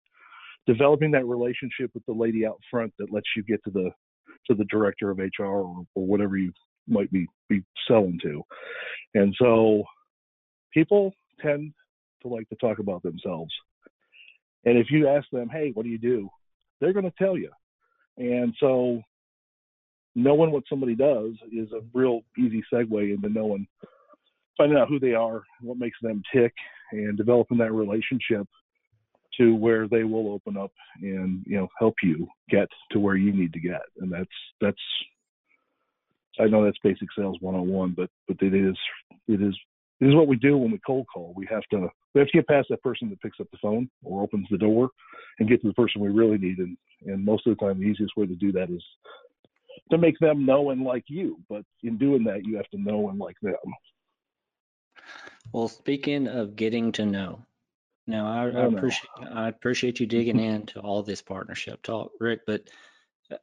developing 0.66 1.12
that 1.12 1.24
relationship 1.24 1.90
with 1.94 2.04
the 2.04 2.12
lady 2.12 2.44
out 2.44 2.58
front 2.70 2.92
that 2.98 3.10
lets 3.10 3.28
you 3.34 3.42
get 3.42 3.64
to 3.64 3.70
the 3.70 3.90
to 4.48 4.54
the 4.54 4.66
director 4.66 5.10
of 5.10 5.16
HR 5.16 5.44
or, 5.44 5.86
or 5.94 6.06
whatever 6.06 6.36
you 6.36 6.52
might 6.86 7.10
be 7.10 7.26
be 7.48 7.64
selling 7.88 8.18
to. 8.22 8.42
And 9.14 9.34
so 9.38 9.84
people 10.74 11.14
tend 11.40 11.72
to 12.20 12.28
like 12.28 12.50
to 12.50 12.56
talk 12.56 12.80
about 12.80 13.02
themselves. 13.02 13.52
And 14.66 14.76
if 14.76 14.88
you 14.90 15.08
ask 15.08 15.26
them, 15.32 15.48
"Hey, 15.48 15.70
what 15.72 15.84
do 15.84 15.88
you 15.88 15.96
do?" 15.96 16.28
they're 16.82 16.92
going 16.92 17.04
to 17.04 17.14
tell 17.16 17.38
you. 17.38 17.50
And 18.16 18.54
so 18.61 19.00
knowing 20.14 20.50
what 20.50 20.64
somebody 20.69 20.95
does 20.95 21.33
is 21.52 21.73
a 21.73 21.81
real 21.95 22.21
easy 22.38 22.62
segue 22.73 23.14
into 23.14 23.28
knowing 23.28 23.66
finding 24.57 24.78
out 24.78 24.88
who 24.88 25.00
they 25.00 25.14
are, 25.14 25.42
what 25.61 25.78
makes 25.78 25.99
them 26.02 26.23
tick, 26.35 26.52
and 26.92 27.16
developing 27.16 27.59
that 27.59 27.73
relationship 27.73 28.47
to 29.38 29.54
where 29.54 29.88
they 29.88 30.04
will 30.04 30.33
open 30.33 30.59
up 30.59 30.73
and 31.00 31.42
you 31.47 31.57
know 31.57 31.69
help 31.78 31.95
you 32.02 32.28
get 32.50 32.69
to 32.90 33.00
where 33.00 33.16
you 33.16 33.33
need 33.33 33.52
to 33.52 33.61
get. 33.61 33.83
And 33.99 34.12
that's 34.12 34.28
that's 34.61 34.76
i 36.40 36.47
know 36.47 36.64
that's 36.64 36.78
basic 36.83 37.09
sales 37.16 37.37
101 37.40 37.92
but 37.95 38.09
but 38.26 38.37
it 38.40 38.54
is 38.54 38.76
it 39.28 39.42
is 39.42 39.54
it 40.02 40.09
is 40.09 40.16
what 40.16 40.26
we 40.26 40.35
do 40.35 40.59
when 40.59 40.73
we 40.73 40.80
cold 40.85 41.06
call. 41.12 41.32
We 41.37 41.47
have 41.49 41.62
to 41.71 41.88
we 42.12 42.18
have 42.21 42.28
to 42.28 42.38
get 42.38 42.49
past 42.49 42.68
that 42.71 42.82
person 42.82 43.09
that 43.11 43.21
picks 43.21 43.38
up 43.38 43.47
the 43.52 43.59
phone 43.62 43.88
or 44.02 44.23
opens 44.23 44.49
the 44.50 44.59
door 44.59 44.90
and 45.38 45.49
get 45.49 45.62
to 45.62 45.68
the 45.68 45.75
person 45.75 46.00
we 46.00 46.09
really 46.09 46.38
need. 46.38 46.59
And 46.59 46.76
and 47.06 47.25
most 47.25 47.47
of 47.47 47.56
the 47.56 47.64
time 47.64 47.78
the 47.78 47.87
easiest 47.87 48.16
way 48.16 48.26
to 48.26 48.35
do 48.35 48.50
that 48.52 48.68
is 48.68 48.82
to 49.92 49.99
make 49.99 50.18
them 50.18 50.44
know 50.44 50.71
and 50.71 50.82
like 50.82 51.04
you. 51.06 51.38
But 51.49 51.62
in 51.85 51.99
doing 51.99 52.25
that 52.25 52.44
you 52.44 52.56
have 52.56 52.68
to 52.71 52.78
know 52.78 53.11
and 53.11 53.18
like 53.18 53.37
them. 53.42 53.54
Well 55.52 55.68
speaking 55.68 56.26
of 56.26 56.56
getting 56.56 56.90
to 56.92 57.06
know 57.06 57.47
no, 58.09 58.26
I, 58.26 58.49
I 58.49 58.66
appreciate 58.66 59.11
I 59.32 59.49
appreciate 59.49 60.00
you 60.00 60.06
digging 60.06 60.40
into 60.40 60.80
all 60.80 61.04
this 61.04 61.23
partnership 61.23 61.80
talk, 61.82 62.11
Rick. 62.18 62.40
But 62.49 62.68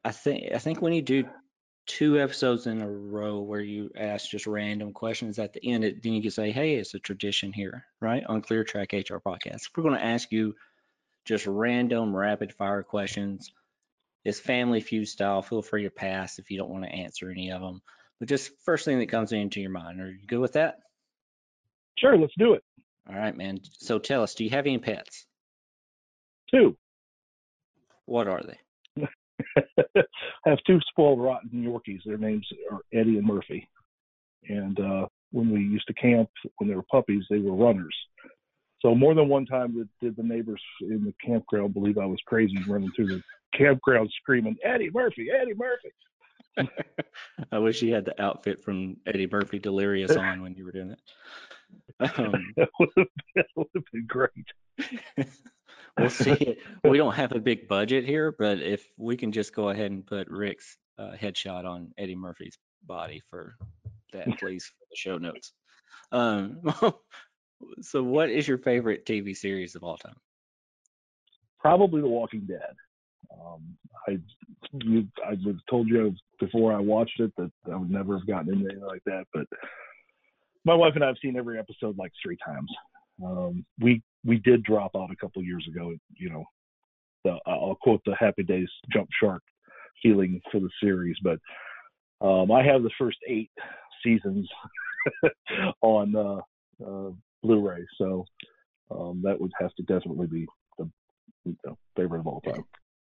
I 0.04 0.12
think 0.12 0.52
I 0.54 0.58
think 0.58 0.82
when 0.82 0.92
you 0.92 1.02
do 1.02 1.24
two 1.90 2.20
episodes 2.20 2.68
in 2.68 2.82
a 2.82 2.88
row 2.88 3.40
where 3.40 3.62
you 3.62 3.90
ask 3.98 4.30
just 4.30 4.46
random 4.46 4.94
questions 4.94 5.40
at 5.40 5.54
the 5.54 5.66
end, 5.66 5.84
it, 5.84 6.04
then 6.04 6.14
you 6.14 6.22
can 6.22 6.30
say, 6.30 6.52
"Hey, 6.52 6.76
it's 6.76 6.94
a 6.94 7.00
tradition 7.00 7.52
here, 7.52 7.84
right?" 8.00 8.24
On 8.28 8.44
ClearTrack 8.44 8.94
HR 8.94 9.18
podcast, 9.18 9.72
we're 9.76 9.84
going 9.84 9.96
to 9.96 10.06
ask 10.06 10.32
you 10.32 10.56
just 11.26 11.48
random 11.48 12.16
rapid 12.16 12.54
fire 12.54 12.84
questions. 12.84 13.52
It's 14.24 14.40
Family 14.40 14.82
Feud 14.82 15.08
style. 15.08 15.42
Feel 15.42 15.64
free 15.64 15.84
to 15.84 15.90
pass 15.90 16.38
if 16.38 16.52
you 16.52 16.60
don't 16.60 16.70
want 16.70 16.84
to 16.84 16.92
answer 16.92 17.32
any 17.32 17.52
of 17.52 17.62
them. 17.62 17.82
But 18.20 18.30
just 18.30 18.52
first 18.64 18.86
thing 18.86 19.00
that 19.00 19.10
comes 19.10 19.32
into 19.32 19.60
your 19.60 19.72
mind. 19.72 20.00
Are 20.00 20.12
you 20.12 20.28
good 20.28 20.40
with 20.40 20.54
that? 20.54 20.76
Sure, 21.98 22.18
let's 22.18 22.34
do 22.38 22.54
it. 22.54 22.64
All 23.10 23.16
right, 23.16 23.36
man. 23.36 23.60
So 23.80 23.98
tell 23.98 24.22
us, 24.22 24.36
do 24.36 24.44
you 24.44 24.52
have 24.52 24.68
any 24.68 24.78
pets? 24.78 25.26
Two. 26.52 26.78
What 28.06 28.28
are 28.28 28.44
they? 28.44 29.08
I 30.46 30.50
have 30.50 30.60
two 30.66 30.80
spoiled 30.88 31.22
rotten 31.22 31.50
Yorkies. 31.52 32.02
Their 32.06 32.18
names 32.18 32.48
are 32.72 32.80
Eddie 32.94 33.18
and 33.18 33.28
Murphy. 33.28 33.68
And 34.48 34.80
uh, 34.80 35.08
when 35.32 35.50
we 35.52 35.60
used 35.60 35.88
to 35.88 35.94
camp 35.94 36.30
when 36.58 36.70
they 36.70 36.76
were 36.76 36.86
puppies, 36.90 37.24
they 37.30 37.40
were 37.40 37.54
runners. 37.54 37.96
So 38.82 38.96
more 38.96 39.14
than 39.14 39.28
one 39.28 39.46
time 39.46 39.74
did, 39.74 39.90
did 40.02 40.16
the 40.16 40.24
neighbors 40.24 40.62
in 40.82 41.04
the 41.04 41.14
campground 41.26 41.74
believe 41.74 41.98
I 41.98 42.06
was 42.06 42.20
crazy 42.26 42.58
running 42.68 42.92
through 42.96 43.08
the 43.08 43.24
campground 43.54 44.10
screaming, 44.22 44.56
Eddie 44.64 44.90
Murphy, 44.94 45.28
Eddie 45.30 45.54
Murphy. 45.54 46.70
I 47.52 47.60
wish 47.60 47.82
you 47.82 47.94
had 47.94 48.06
the 48.06 48.20
outfit 48.22 48.64
from 48.64 48.98
Eddie 49.06 49.28
Murphy 49.30 49.60
Delirious 49.60 50.12
on 50.16 50.42
when 50.42 50.56
you 50.56 50.66
were 50.66 50.72
doing 50.72 50.90
that. 50.90 52.20
Um, 52.20 52.54
that 52.56 52.70
would 53.56 53.68
have 53.76 53.84
been 53.92 54.08
great. 54.08 54.32
we'll 56.00 56.10
see. 56.10 56.58
We 56.84 56.98
don't 56.98 57.14
have 57.14 57.32
a 57.32 57.40
big 57.40 57.68
budget 57.68 58.06
here, 58.06 58.34
but 58.38 58.60
if 58.62 58.86
we 58.98 59.18
can 59.18 59.32
just 59.32 59.54
go 59.54 59.70
ahead 59.70 59.92
and 59.92 60.06
put 60.06 60.28
Rick's 60.30 60.78
uh, 60.98 61.12
headshot 61.20 61.66
on 61.66 61.92
Eddie 61.98 62.16
Murphy's 62.16 62.58
body 62.86 63.22
for 63.30 63.56
that, 64.14 64.28
please, 64.40 64.66
for 64.66 64.86
the 64.90 64.96
show 64.96 65.18
notes. 65.18 65.54
Um, 66.12 66.62
so, 67.82 68.04
what 68.04 68.30
is 68.30 68.48
your 68.48 68.58
favorite 68.58 69.06
TV 69.06 69.36
series 69.36 69.76
of 69.76 69.84
all 69.84 69.98
time? 69.98 70.16
Probably 71.60 72.02
The 72.02 72.08
Walking 72.08 72.42
Dead. 72.42 72.76
Um, 73.34 73.78
I 74.08 74.18
you, 74.84 75.08
I 75.26 75.32
was 75.46 75.56
told 75.70 75.88
you 75.88 76.16
before 76.40 76.74
I 76.74 76.80
watched 76.80 77.20
it 77.20 77.32
that 77.38 77.52
I 77.72 77.76
would 77.76 77.92
never 77.92 78.18
have 78.18 78.28
gotten 78.28 78.54
into 78.54 78.66
anything 78.66 78.86
like 78.86 79.04
that, 79.06 79.26
but 79.34 79.46
my 80.66 80.74
wife 80.74 80.94
and 80.96 81.04
I 81.04 81.08
have 81.08 81.18
seen 81.22 81.38
every 81.38 81.60
episode 81.60 81.98
like 81.98 82.12
three 82.24 82.38
times. 82.46 82.70
Um, 83.24 83.66
we 83.80 84.02
we 84.26 84.38
did 84.38 84.64
drop 84.64 84.92
out 84.96 85.12
a 85.12 85.16
couple 85.16 85.44
years 85.44 85.66
ago. 85.68 85.94
You 86.16 86.30
know, 86.30 86.44
the, 87.24 87.38
I'll 87.46 87.78
quote 87.82 88.02
the 88.06 88.16
Happy 88.20 88.44
Days 88.44 88.70
jump 88.92 89.10
shark 89.22 89.42
feeling 90.02 90.42
for 90.52 90.60
the 90.60 90.70
series, 90.82 91.18
but 91.24 91.40
um, 92.22 92.52
I 92.52 92.64
have 92.64 92.84
the 92.84 92.92
first 92.98 93.18
eight 93.28 93.52
seasons 94.04 94.48
on 95.82 96.16
uh, 96.16 96.86
uh, 96.86 97.12
Blu-ray, 97.44 97.86
so 97.98 98.26
um, 98.92 99.22
that 99.24 99.40
would 99.40 99.52
have 99.60 99.74
to 99.76 99.84
definitely 99.84 100.28
be 100.28 100.46
the 100.78 100.90
you 101.46 101.58
know, 101.66 101.78
favorite 101.96 102.20
of 102.20 102.28
all 102.28 102.42
time. 102.42 102.66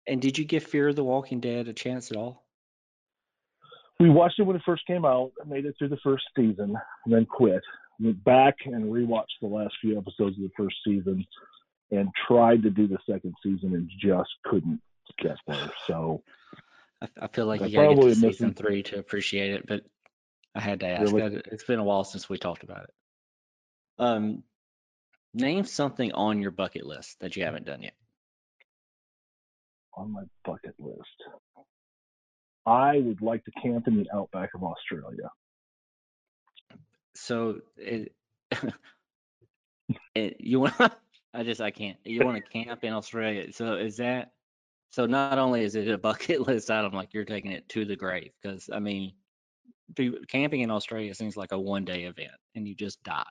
And 0.06 0.20
did 0.20 0.38
you 0.38 0.44
give 0.44 0.64
Fear 0.64 0.88
of 0.88 0.96
the 0.96 1.04
Walking 1.04 1.40
Dead 1.40 1.68
a 1.68 1.72
chance 1.72 2.10
at 2.10 2.16
all? 2.16 2.44
We 3.98 4.08
watched 4.08 4.38
it 4.38 4.44
when 4.44 4.56
it 4.56 4.62
first 4.64 4.86
came 4.86 5.04
out, 5.04 5.32
made 5.46 5.66
it 5.66 5.74
through 5.78 5.90
the 5.90 5.98
first 6.02 6.24
season, 6.34 6.74
and 7.04 7.14
then 7.14 7.26
quit. 7.26 7.62
Went 8.00 8.22
back 8.24 8.56
and 8.64 8.84
rewatched 8.84 9.26
the 9.40 9.48
last 9.48 9.74
few 9.80 9.98
episodes 9.98 10.36
of 10.36 10.42
the 10.42 10.50
first 10.56 10.76
season, 10.84 11.26
and 11.90 12.08
tried 12.26 12.62
to 12.62 12.70
do 12.70 12.86
the 12.86 12.98
second 13.08 13.34
season 13.42 13.74
and 13.74 13.90
just 14.00 14.30
couldn't 14.44 14.80
get 15.18 15.36
there. 15.46 15.70
So 15.86 16.22
I, 17.02 17.08
I 17.20 17.26
feel 17.28 17.46
like 17.46 17.60
you 17.60 17.76
gotta 17.76 17.94
get 17.94 18.02
to 18.02 18.14
season 18.14 18.54
three 18.54 18.82
to 18.84 18.98
appreciate 18.98 19.52
it, 19.52 19.66
but 19.66 19.82
I 20.54 20.60
had 20.60 20.80
to 20.80 20.86
ask. 20.86 21.12
Really? 21.12 21.42
It's 21.50 21.64
been 21.64 21.78
a 21.78 21.84
while 21.84 22.04
since 22.04 22.28
we 22.28 22.38
talked 22.38 22.62
about 22.62 22.84
it. 22.84 22.94
Um, 23.98 24.44
name 25.34 25.64
something 25.64 26.12
on 26.12 26.40
your 26.40 26.50
bucket 26.50 26.86
list 26.86 27.20
that 27.20 27.36
you 27.36 27.44
haven't 27.44 27.66
done 27.66 27.82
yet. 27.82 27.94
On 29.94 30.10
my 30.10 30.22
bucket 30.44 30.74
list, 30.78 30.98
I 32.66 32.98
would 32.98 33.20
like 33.20 33.44
to 33.44 33.50
camp 33.62 33.88
in 33.88 33.96
the 33.96 34.06
outback 34.14 34.50
of 34.54 34.62
Australia. 34.62 35.30
So, 37.14 37.60
it, 37.76 38.12
it, 40.14 40.36
you 40.40 40.60
want? 40.60 40.74
I 41.34 41.44
just 41.44 41.60
I 41.60 41.70
can't. 41.70 41.96
You 42.04 42.24
want 42.24 42.36
to 42.36 42.50
camp 42.50 42.82
in 42.82 42.92
Australia? 42.92 43.52
So 43.52 43.74
is 43.74 43.96
that? 43.98 44.32
So 44.90 45.06
not 45.06 45.38
only 45.38 45.62
is 45.62 45.76
it 45.76 45.88
a 45.88 45.98
bucket 46.08 46.46
list 46.46 46.70
item, 46.70 46.92
like 46.92 47.14
you're 47.14 47.24
taking 47.24 47.52
it 47.52 47.68
to 47.70 47.84
the 47.84 47.96
grave, 47.96 48.32
because 48.42 48.68
I 48.72 48.80
mean, 48.80 49.12
camping 50.28 50.60
in 50.62 50.70
Australia 50.70 51.14
seems 51.14 51.36
like 51.36 51.52
a 51.52 51.58
one 51.58 51.84
day 51.84 52.04
event, 52.04 52.32
and 52.54 52.66
you 52.66 52.74
just 52.74 53.02
die. 53.04 53.24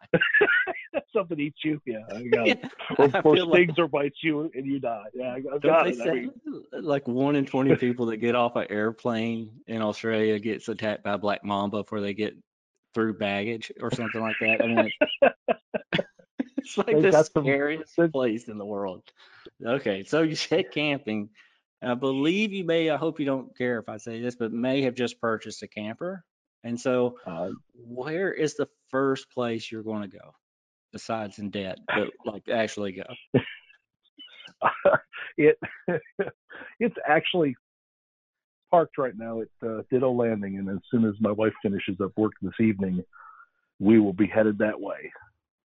Something 1.13 1.39
eats 1.39 1.59
you, 1.63 1.81
yeah. 1.85 1.99
I 2.13 2.23
got 2.27 2.47
yeah, 2.47 2.53
it. 2.53 2.71
Or, 2.97 3.05
or 3.23 3.37
stings 3.37 3.69
like, 3.69 3.79
or 3.79 3.87
bites 3.87 4.19
you, 4.21 4.49
and 4.53 4.65
you 4.65 4.79
die. 4.79 5.05
Yeah, 5.13 5.33
I 5.33 5.39
got 5.57 5.87
it. 5.87 5.97
Say, 5.97 6.09
I 6.09 6.13
mean, 6.13 6.31
uh, 6.45 6.81
like 6.81 7.07
one 7.07 7.35
in 7.35 7.45
twenty 7.45 7.75
people 7.75 8.05
that 8.07 8.17
get 8.17 8.35
off 8.35 8.55
an 8.55 8.67
airplane 8.69 9.49
in 9.67 9.81
Australia 9.81 10.37
gets 10.39 10.67
attacked 10.69 11.03
by 11.03 11.17
black 11.17 11.43
mamba 11.43 11.77
before 11.77 11.99
they 11.99 12.13
get 12.13 12.35
through 12.93 13.17
baggage 13.17 13.71
or 13.81 13.91
something 13.91 14.21
like 14.21 14.35
that. 14.41 14.63
I 14.63 14.67
mean, 14.67 14.91
it's, 15.21 16.05
it's 16.57 16.77
like 16.77 17.01
the 17.01 17.23
scariest 17.23 17.95
some, 17.95 18.11
place 18.11 18.47
in 18.47 18.57
the 18.57 18.65
world. 18.65 19.03
Okay, 19.63 20.03
so 20.03 20.21
you 20.21 20.35
said 20.35 20.71
camping. 20.71 21.29
I 21.81 21.93
believe 21.93 22.51
you 22.51 22.65
may, 22.65 22.89
I 22.89 22.97
hope 22.97 23.19
you 23.19 23.25
don't 23.25 23.57
care 23.57 23.79
if 23.79 23.87
I 23.87 23.97
say 23.97 24.21
this, 24.21 24.35
but 24.35 24.51
may 24.51 24.81
have 24.81 24.95
just 24.95 25.21
purchased 25.21 25.63
a 25.63 25.67
camper. 25.67 26.25
And 26.63 26.79
so, 26.79 27.17
uh, 27.25 27.51
where 27.73 28.33
is 28.33 28.55
the 28.55 28.67
first 28.89 29.31
place 29.31 29.71
you're 29.71 29.83
going 29.83 30.01
to 30.01 30.17
go 30.17 30.33
besides 30.91 31.39
in 31.39 31.51
debt, 31.51 31.79
but 31.87 32.09
like 32.25 32.49
actually 32.49 32.91
go? 32.93 33.03
it 35.37 35.57
it's 36.79 36.97
actually 37.07 37.55
parked 38.71 38.97
right 38.97 39.17
now 39.17 39.41
at 39.41 39.67
uh, 39.67 39.81
Ditto 39.89 40.11
Landing, 40.11 40.57
and 40.57 40.69
as 40.69 40.79
soon 40.91 41.05
as 41.05 41.15
my 41.19 41.31
wife 41.31 41.53
finishes 41.61 41.99
up 42.01 42.11
work 42.17 42.33
this 42.41 42.59
evening, 42.59 43.03
we 43.79 43.99
will 43.99 44.13
be 44.13 44.27
headed 44.27 44.59
that 44.59 44.79
way. 44.79 45.11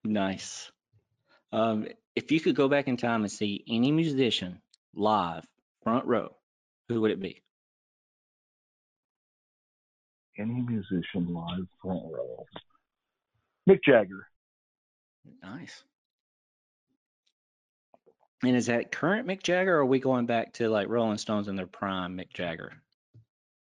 Nice. 0.04 0.72
Um, 1.52 1.88
if 2.16 2.32
you 2.32 2.40
could 2.40 2.56
go 2.56 2.68
back 2.68 2.88
in 2.88 2.98
time 2.98 3.24
and 3.24 3.32
see 3.32 3.64
any 3.68 3.92
musician 3.92 4.62
live 4.96 5.46
front 5.84 6.06
row, 6.06 6.36
who 6.90 7.02
would 7.02 7.12
it 7.12 7.22
be? 7.22 7.42
Any 10.38 10.62
musician 10.62 11.34
live 11.34 11.68
front 11.82 12.04
row. 12.12 12.46
Mick 13.70 13.80
Jagger. 13.84 14.28
Nice. 15.42 15.84
And 18.44 18.58
is 18.58 18.66
that 18.66 18.92
current 18.92 19.28
Mick 19.28 19.42
Jagger, 19.42 19.76
or 19.76 19.80
are 19.80 19.86
we 19.86 20.00
going 20.00 20.26
back 20.26 20.54
to 20.54 20.70
like 20.70 20.90
Rolling 20.90 21.18
Stones 21.18 21.48
in 21.48 21.56
their 21.56 21.68
prime 21.68 22.18
Mick 22.18 22.34
Jagger? 22.34 22.74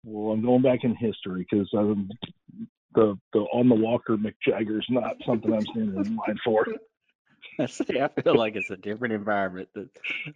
Well, 0.04 0.32
I'm 0.32 0.42
going 0.42 0.62
back 0.62 0.80
in 0.82 0.94
history 0.96 1.46
because 1.50 1.68
the 1.72 3.18
the 3.32 3.40
on 3.40 3.68
the 3.68 3.74
walker 3.74 4.16
Mick 4.16 4.34
Jagger 4.46 4.78
is 4.78 4.86
not 4.88 5.14
something 5.26 5.52
I'm 5.52 5.62
standing 5.62 6.04
in 6.04 6.16
line 6.16 6.38
for. 6.44 6.66
I 7.58 7.66
say 7.66 8.00
I 8.00 8.08
feel 8.22 8.36
like 8.36 8.56
it's 8.56 8.70
a 8.70 8.76
different 8.76 9.14
environment 9.14 9.68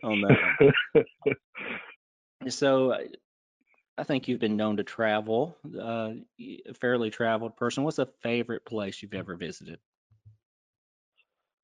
on 0.02 0.22
that. 0.22 1.04
so 2.48 2.96
I 3.98 4.04
think 4.04 4.28
you've 4.28 4.40
been 4.40 4.56
known 4.56 4.76
to 4.76 4.84
travel, 4.84 5.56
uh, 5.80 6.10
a 6.40 6.74
fairly 6.74 7.10
traveled 7.10 7.56
person. 7.56 7.84
What's 7.84 7.98
a 7.98 8.08
favorite 8.22 8.64
place 8.66 9.02
you've 9.02 9.14
ever 9.14 9.36
visited? 9.36 9.78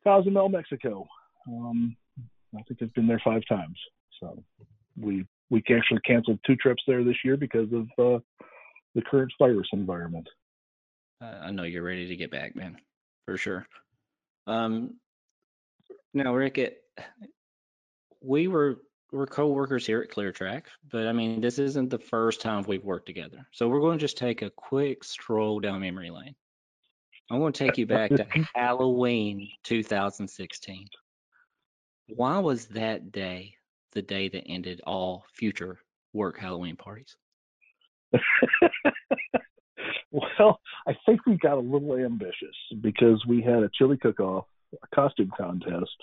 Cozumel, 0.05 0.49
Mexico. 0.49 1.07
Um, 1.47 1.97
I 2.57 2.63
think 2.63 2.83
I've 2.83 2.95
been 2.95 3.07
there 3.07 3.21
five 3.25 3.43
times. 3.49 3.79
So 4.21 4.43
we 4.99 5.27
we 5.53 5.63
actually 5.77 6.01
canceled 6.01 6.41
two 6.47 6.57
trips 6.57 6.83
there 6.87 7.05
this 7.05 7.19
year 7.23 7.37
because 7.37 7.69
of 7.75 7.83
uh, 7.99 8.19
the 8.95 9.03
current 9.03 9.31
virus 9.39 9.69
environment. 9.75 10.27
I 11.21 11.51
know 11.51 11.65
you're 11.65 11.83
ready 11.83 12.09
to 12.09 12.17
get 12.17 12.31
back, 12.31 12.57
man, 12.57 12.79
for 13.27 13.37
sure. 13.37 13.67
Um, 14.47 14.95
now, 16.15 16.35
Rick, 16.35 16.57
it, 16.57 16.79
we 18.23 18.49
were 18.49 18.79
we're 19.13 19.27
co-workers 19.27 19.87
here 19.87 20.01
at 20.01 20.11
ClearTrack, 20.11 20.63
but 20.91 21.07
I 21.07 21.13
mean, 21.13 21.43
this 21.43 21.59
isn't 21.59 21.91
the 21.91 21.99
first 21.99 22.41
time 22.41 22.65
we've 22.67 22.83
worked 22.83 23.05
together. 23.05 23.47
So 23.53 23.69
we're 23.69 23.81
going 23.81 23.99
to 23.99 24.03
just 24.03 24.17
take 24.17 24.41
a 24.41 24.49
quick 24.49 25.05
stroll 25.05 25.61
down 25.61 25.83
memory 25.83 26.09
lane. 26.09 26.35
I'm 27.31 27.41
going 27.41 27.53
to 27.53 27.59
take 27.59 27.77
you 27.77 27.87
back 27.87 28.11
to 28.11 28.27
Halloween 28.55 29.51
2016. 29.65 30.89
Why 32.09 32.39
was 32.39 32.67
that 32.69 33.13
day 33.13 33.55
the 33.93 34.03
day 34.03 34.29
that 34.29 34.45
ended 34.47 34.81
all 34.87 35.25
future 35.35 35.79
work 36.13 36.39
Halloween 36.39 36.77
parties? 36.77 37.17
well, 40.11 40.61
I 40.87 40.97
think 41.07 41.27
we 41.27 41.37
got 41.39 41.59
a 41.59 41.61
little 41.61 41.97
ambitious 41.97 42.57
because 42.81 43.25
we 43.27 43.43
had 43.43 43.63
a 43.63 43.71
chili 43.77 43.97
cook-off, 43.97 44.45
a 44.83 44.95
costume 44.95 45.31
contest, 45.37 45.97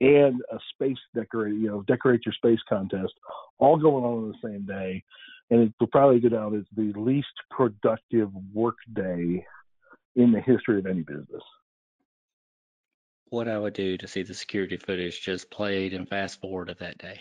and 0.00 0.40
a 0.52 0.58
space 0.74 0.98
decorate, 1.14 1.54
you 1.54 1.68
know, 1.68 1.82
decorate 1.82 2.24
your 2.26 2.34
space 2.34 2.60
contest, 2.68 3.12
all 3.58 3.76
going 3.76 4.04
on 4.04 4.24
on 4.24 4.28
the 4.28 4.48
same 4.48 4.66
day, 4.66 5.02
and 5.50 5.60
it 5.62 5.72
will 5.80 5.86
probably 5.88 6.20
go 6.20 6.28
down 6.28 6.56
as 6.56 6.64
the 6.76 6.92
least 6.98 7.28
productive 7.50 8.30
work 8.52 8.76
day 8.94 9.44
in 10.16 10.32
the 10.32 10.40
history 10.40 10.78
of 10.78 10.86
any 10.86 11.02
business. 11.02 11.42
What 13.28 13.48
I 13.48 13.58
would 13.58 13.74
do 13.74 13.96
to 13.98 14.06
see 14.06 14.22
the 14.22 14.34
security 14.34 14.76
footage 14.76 15.20
just 15.20 15.50
played 15.50 15.92
and 15.94 16.08
fast 16.08 16.40
forward 16.40 16.68
of 16.70 16.78
that 16.78 16.98
day, 16.98 17.20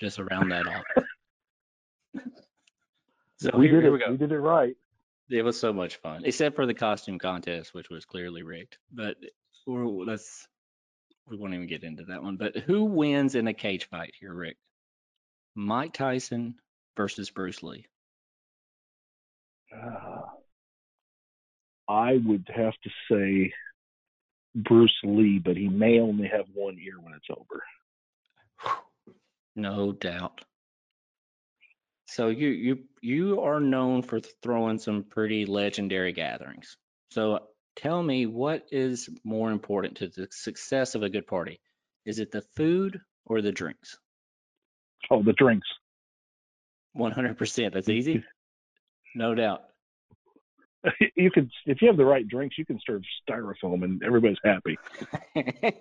just 0.00 0.18
around 0.18 0.50
that 0.50 0.66
off. 0.66 0.84
so 3.38 3.50
we 3.56 3.68
here, 3.68 3.80
did 3.80 3.88
it. 3.88 3.90
We, 3.92 4.12
we 4.12 4.16
did 4.16 4.32
it 4.32 4.38
right. 4.38 4.76
It 5.28 5.42
was 5.42 5.58
so 5.58 5.72
much 5.72 5.96
fun, 5.96 6.22
except 6.24 6.56
for 6.56 6.66
the 6.66 6.74
costume 6.74 7.18
contest, 7.18 7.74
which 7.74 7.90
was 7.90 8.04
clearly 8.04 8.42
rigged. 8.42 8.78
But 8.92 9.16
let's 9.66 10.46
we 11.28 11.36
won't 11.36 11.54
even 11.54 11.66
get 11.66 11.84
into 11.84 12.04
that 12.04 12.22
one. 12.22 12.36
But 12.36 12.56
who 12.56 12.84
wins 12.84 13.34
in 13.34 13.46
a 13.48 13.54
cage 13.54 13.88
fight 13.88 14.14
here, 14.18 14.32
Rick? 14.32 14.56
Mike 15.54 15.92
Tyson 15.92 16.54
versus 16.96 17.30
Bruce 17.30 17.62
Lee. 17.62 17.86
Uh, 19.74 20.22
I 21.88 22.20
would 22.24 22.48
have 22.54 22.74
to 22.84 22.90
say 23.10 23.52
Bruce 24.54 24.96
Lee, 25.04 25.38
but 25.38 25.56
he 25.56 25.68
may 25.68 26.00
only 26.00 26.28
have 26.28 26.46
one 26.54 26.78
ear 26.78 26.94
when 27.00 27.14
it's 27.14 27.28
over. 27.30 27.62
No 29.54 29.92
doubt. 29.92 30.40
So 32.06 32.28
you 32.28 32.48
you 32.48 32.78
you 33.02 33.40
are 33.42 33.60
known 33.60 34.02
for 34.02 34.20
throwing 34.42 34.78
some 34.78 35.04
pretty 35.04 35.46
legendary 35.46 36.12
gatherings. 36.12 36.76
So 37.10 37.40
tell 37.76 38.02
me 38.02 38.26
what 38.26 38.66
is 38.70 39.08
more 39.24 39.50
important 39.50 39.98
to 39.98 40.08
the 40.08 40.28
success 40.30 40.94
of 40.94 41.02
a 41.02 41.10
good 41.10 41.26
party? 41.26 41.60
Is 42.06 42.18
it 42.18 42.30
the 42.30 42.42
food 42.56 43.00
or 43.26 43.42
the 43.42 43.52
drinks? 43.52 43.98
Oh, 45.10 45.22
the 45.22 45.32
drinks. 45.32 45.68
100%. 46.96 47.72
That's 47.72 47.88
easy. 47.88 48.24
No 49.14 49.34
doubt. 49.34 49.62
You 51.16 51.30
can, 51.30 51.50
if 51.66 51.82
you 51.82 51.88
have 51.88 51.96
the 51.96 52.04
right 52.04 52.26
drinks, 52.26 52.56
you 52.58 52.64
can 52.64 52.80
serve 52.86 53.02
styrofoam 53.28 53.82
and 53.84 54.02
everybody's 54.02 54.38
happy. 54.44 54.78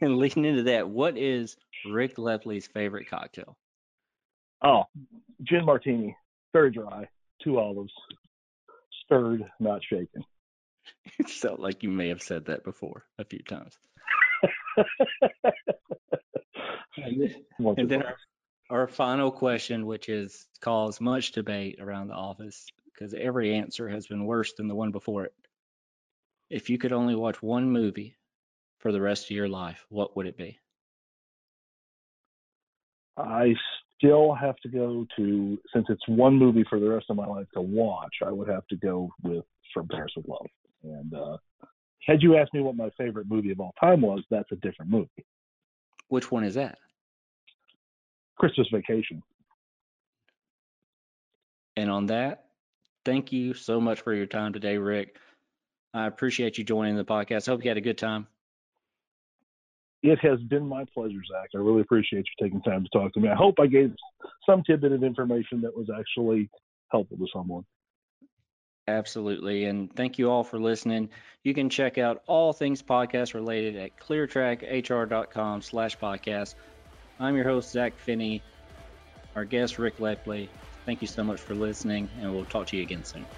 and 0.00 0.18
leading 0.18 0.44
into 0.44 0.62
that, 0.64 0.88
what 0.88 1.16
is 1.18 1.56
Rick 1.90 2.16
Lepley's 2.16 2.66
favorite 2.66 3.08
cocktail? 3.10 3.56
Oh, 4.62 4.84
gin 5.42 5.64
martini, 5.64 6.16
very 6.52 6.70
dry, 6.70 7.08
two 7.42 7.58
olives, 7.58 7.92
stirred, 9.04 9.44
not 9.60 9.82
shaken. 9.82 10.24
It 11.18 11.28
felt 11.30 11.60
like 11.60 11.82
you 11.82 11.90
may 11.90 12.08
have 12.08 12.22
said 12.22 12.46
that 12.46 12.64
before 12.64 13.04
a 13.18 13.24
few 13.24 13.40
times. 13.40 13.76
and 16.96 17.90
then 17.90 18.02
our, 18.02 18.16
our 18.70 18.86
final 18.88 19.30
question, 19.30 19.86
which 19.86 20.06
has 20.06 20.46
caused 20.60 21.00
much 21.00 21.32
debate 21.32 21.78
around 21.80 22.08
the 22.08 22.14
office 22.14 22.66
because 22.94 23.14
every 23.14 23.54
answer 23.54 23.88
has 23.88 24.06
been 24.06 24.24
worse 24.24 24.52
than 24.54 24.68
the 24.68 24.74
one 24.74 24.90
before 24.90 25.24
it. 25.24 25.34
If 26.50 26.70
you 26.70 26.78
could 26.78 26.92
only 26.92 27.14
watch 27.14 27.42
one 27.42 27.70
movie 27.70 28.16
for 28.78 28.92
the 28.92 29.00
rest 29.00 29.24
of 29.24 29.30
your 29.30 29.48
life, 29.48 29.84
what 29.88 30.16
would 30.16 30.26
it 30.26 30.36
be? 30.36 30.58
I 33.16 33.54
still 33.96 34.34
have 34.34 34.56
to 34.58 34.68
go 34.68 35.06
to, 35.16 35.58
since 35.72 35.86
it's 35.88 36.06
one 36.08 36.36
movie 36.36 36.64
for 36.68 36.78
the 36.78 36.88
rest 36.88 37.06
of 37.10 37.16
my 37.16 37.26
life 37.26 37.46
to 37.54 37.60
watch, 37.60 38.14
I 38.24 38.30
would 38.30 38.48
have 38.48 38.66
to 38.68 38.76
go 38.76 39.10
with 39.22 39.44
From 39.72 39.88
Paris 39.88 40.12
with 40.16 40.28
Love. 40.28 40.46
And 40.82 41.14
uh, 41.14 41.36
had 42.06 42.22
you 42.22 42.36
asked 42.36 42.52
me 42.52 42.60
what 42.60 42.76
my 42.76 42.90
favorite 42.98 43.28
movie 43.28 43.50
of 43.50 43.60
all 43.60 43.74
time 43.80 44.00
was, 44.00 44.22
that's 44.30 44.50
a 44.52 44.56
different 44.56 44.90
movie. 44.90 45.24
Which 46.08 46.30
one 46.30 46.44
is 46.44 46.54
that? 46.54 46.78
Christmas 48.36 48.68
Vacation. 48.72 49.22
And 51.76 51.90
on 51.90 52.06
that, 52.06 52.43
thank 53.04 53.32
you 53.32 53.54
so 53.54 53.80
much 53.80 54.00
for 54.00 54.14
your 54.14 54.26
time 54.26 54.52
today, 54.52 54.78
Rick. 54.78 55.18
I 55.92 56.06
appreciate 56.06 56.58
you 56.58 56.64
joining 56.64 56.96
the 56.96 57.04
podcast. 57.04 57.46
Hope 57.46 57.62
you 57.64 57.70
had 57.70 57.76
a 57.76 57.82
good 57.82 57.98
time. 57.98 58.26
It 60.02 60.18
has 60.20 60.38
been 60.40 60.66
my 60.66 60.84
pleasure, 60.92 61.20
Zach. 61.30 61.50
I 61.54 61.58
really 61.58 61.80
appreciate 61.80 62.26
you 62.26 62.46
taking 62.46 62.60
time 62.62 62.84
to 62.84 62.90
talk 62.90 63.14
to 63.14 63.20
me. 63.20 63.28
I 63.28 63.34
hope 63.34 63.54
I 63.58 63.66
gave 63.66 63.94
some 64.44 64.62
tidbit 64.62 64.92
of 64.92 65.02
information 65.02 65.62
that 65.62 65.74
was 65.74 65.88
actually 65.88 66.50
helpful 66.90 67.16
to 67.16 67.26
someone. 67.32 67.64
Absolutely. 68.86 69.64
And 69.64 69.94
thank 69.96 70.18
you 70.18 70.30
all 70.30 70.44
for 70.44 70.58
listening. 70.58 71.08
You 71.42 71.54
can 71.54 71.70
check 71.70 71.96
out 71.96 72.22
all 72.26 72.52
things 72.52 72.82
podcast 72.82 73.32
related 73.32 73.76
at 73.76 73.96
cleartrackhr.com 73.98 75.62
slash 75.62 75.96
podcast. 75.96 76.54
I'm 77.18 77.34
your 77.34 77.44
host, 77.44 77.70
Zach 77.70 77.96
Finney. 77.96 78.42
Our 79.36 79.46
guest, 79.46 79.78
Rick 79.78 79.98
Lepley. 79.98 80.48
Thank 80.86 81.00
you 81.02 81.06
so 81.06 81.24
much 81.24 81.40
for 81.42 81.54
listening, 81.54 82.10
and 82.18 82.32
we'll 82.32 82.46
talk 82.46 82.66
to 82.68 82.76
you 82.76 82.82
again 82.82 83.04
soon. 83.04 83.28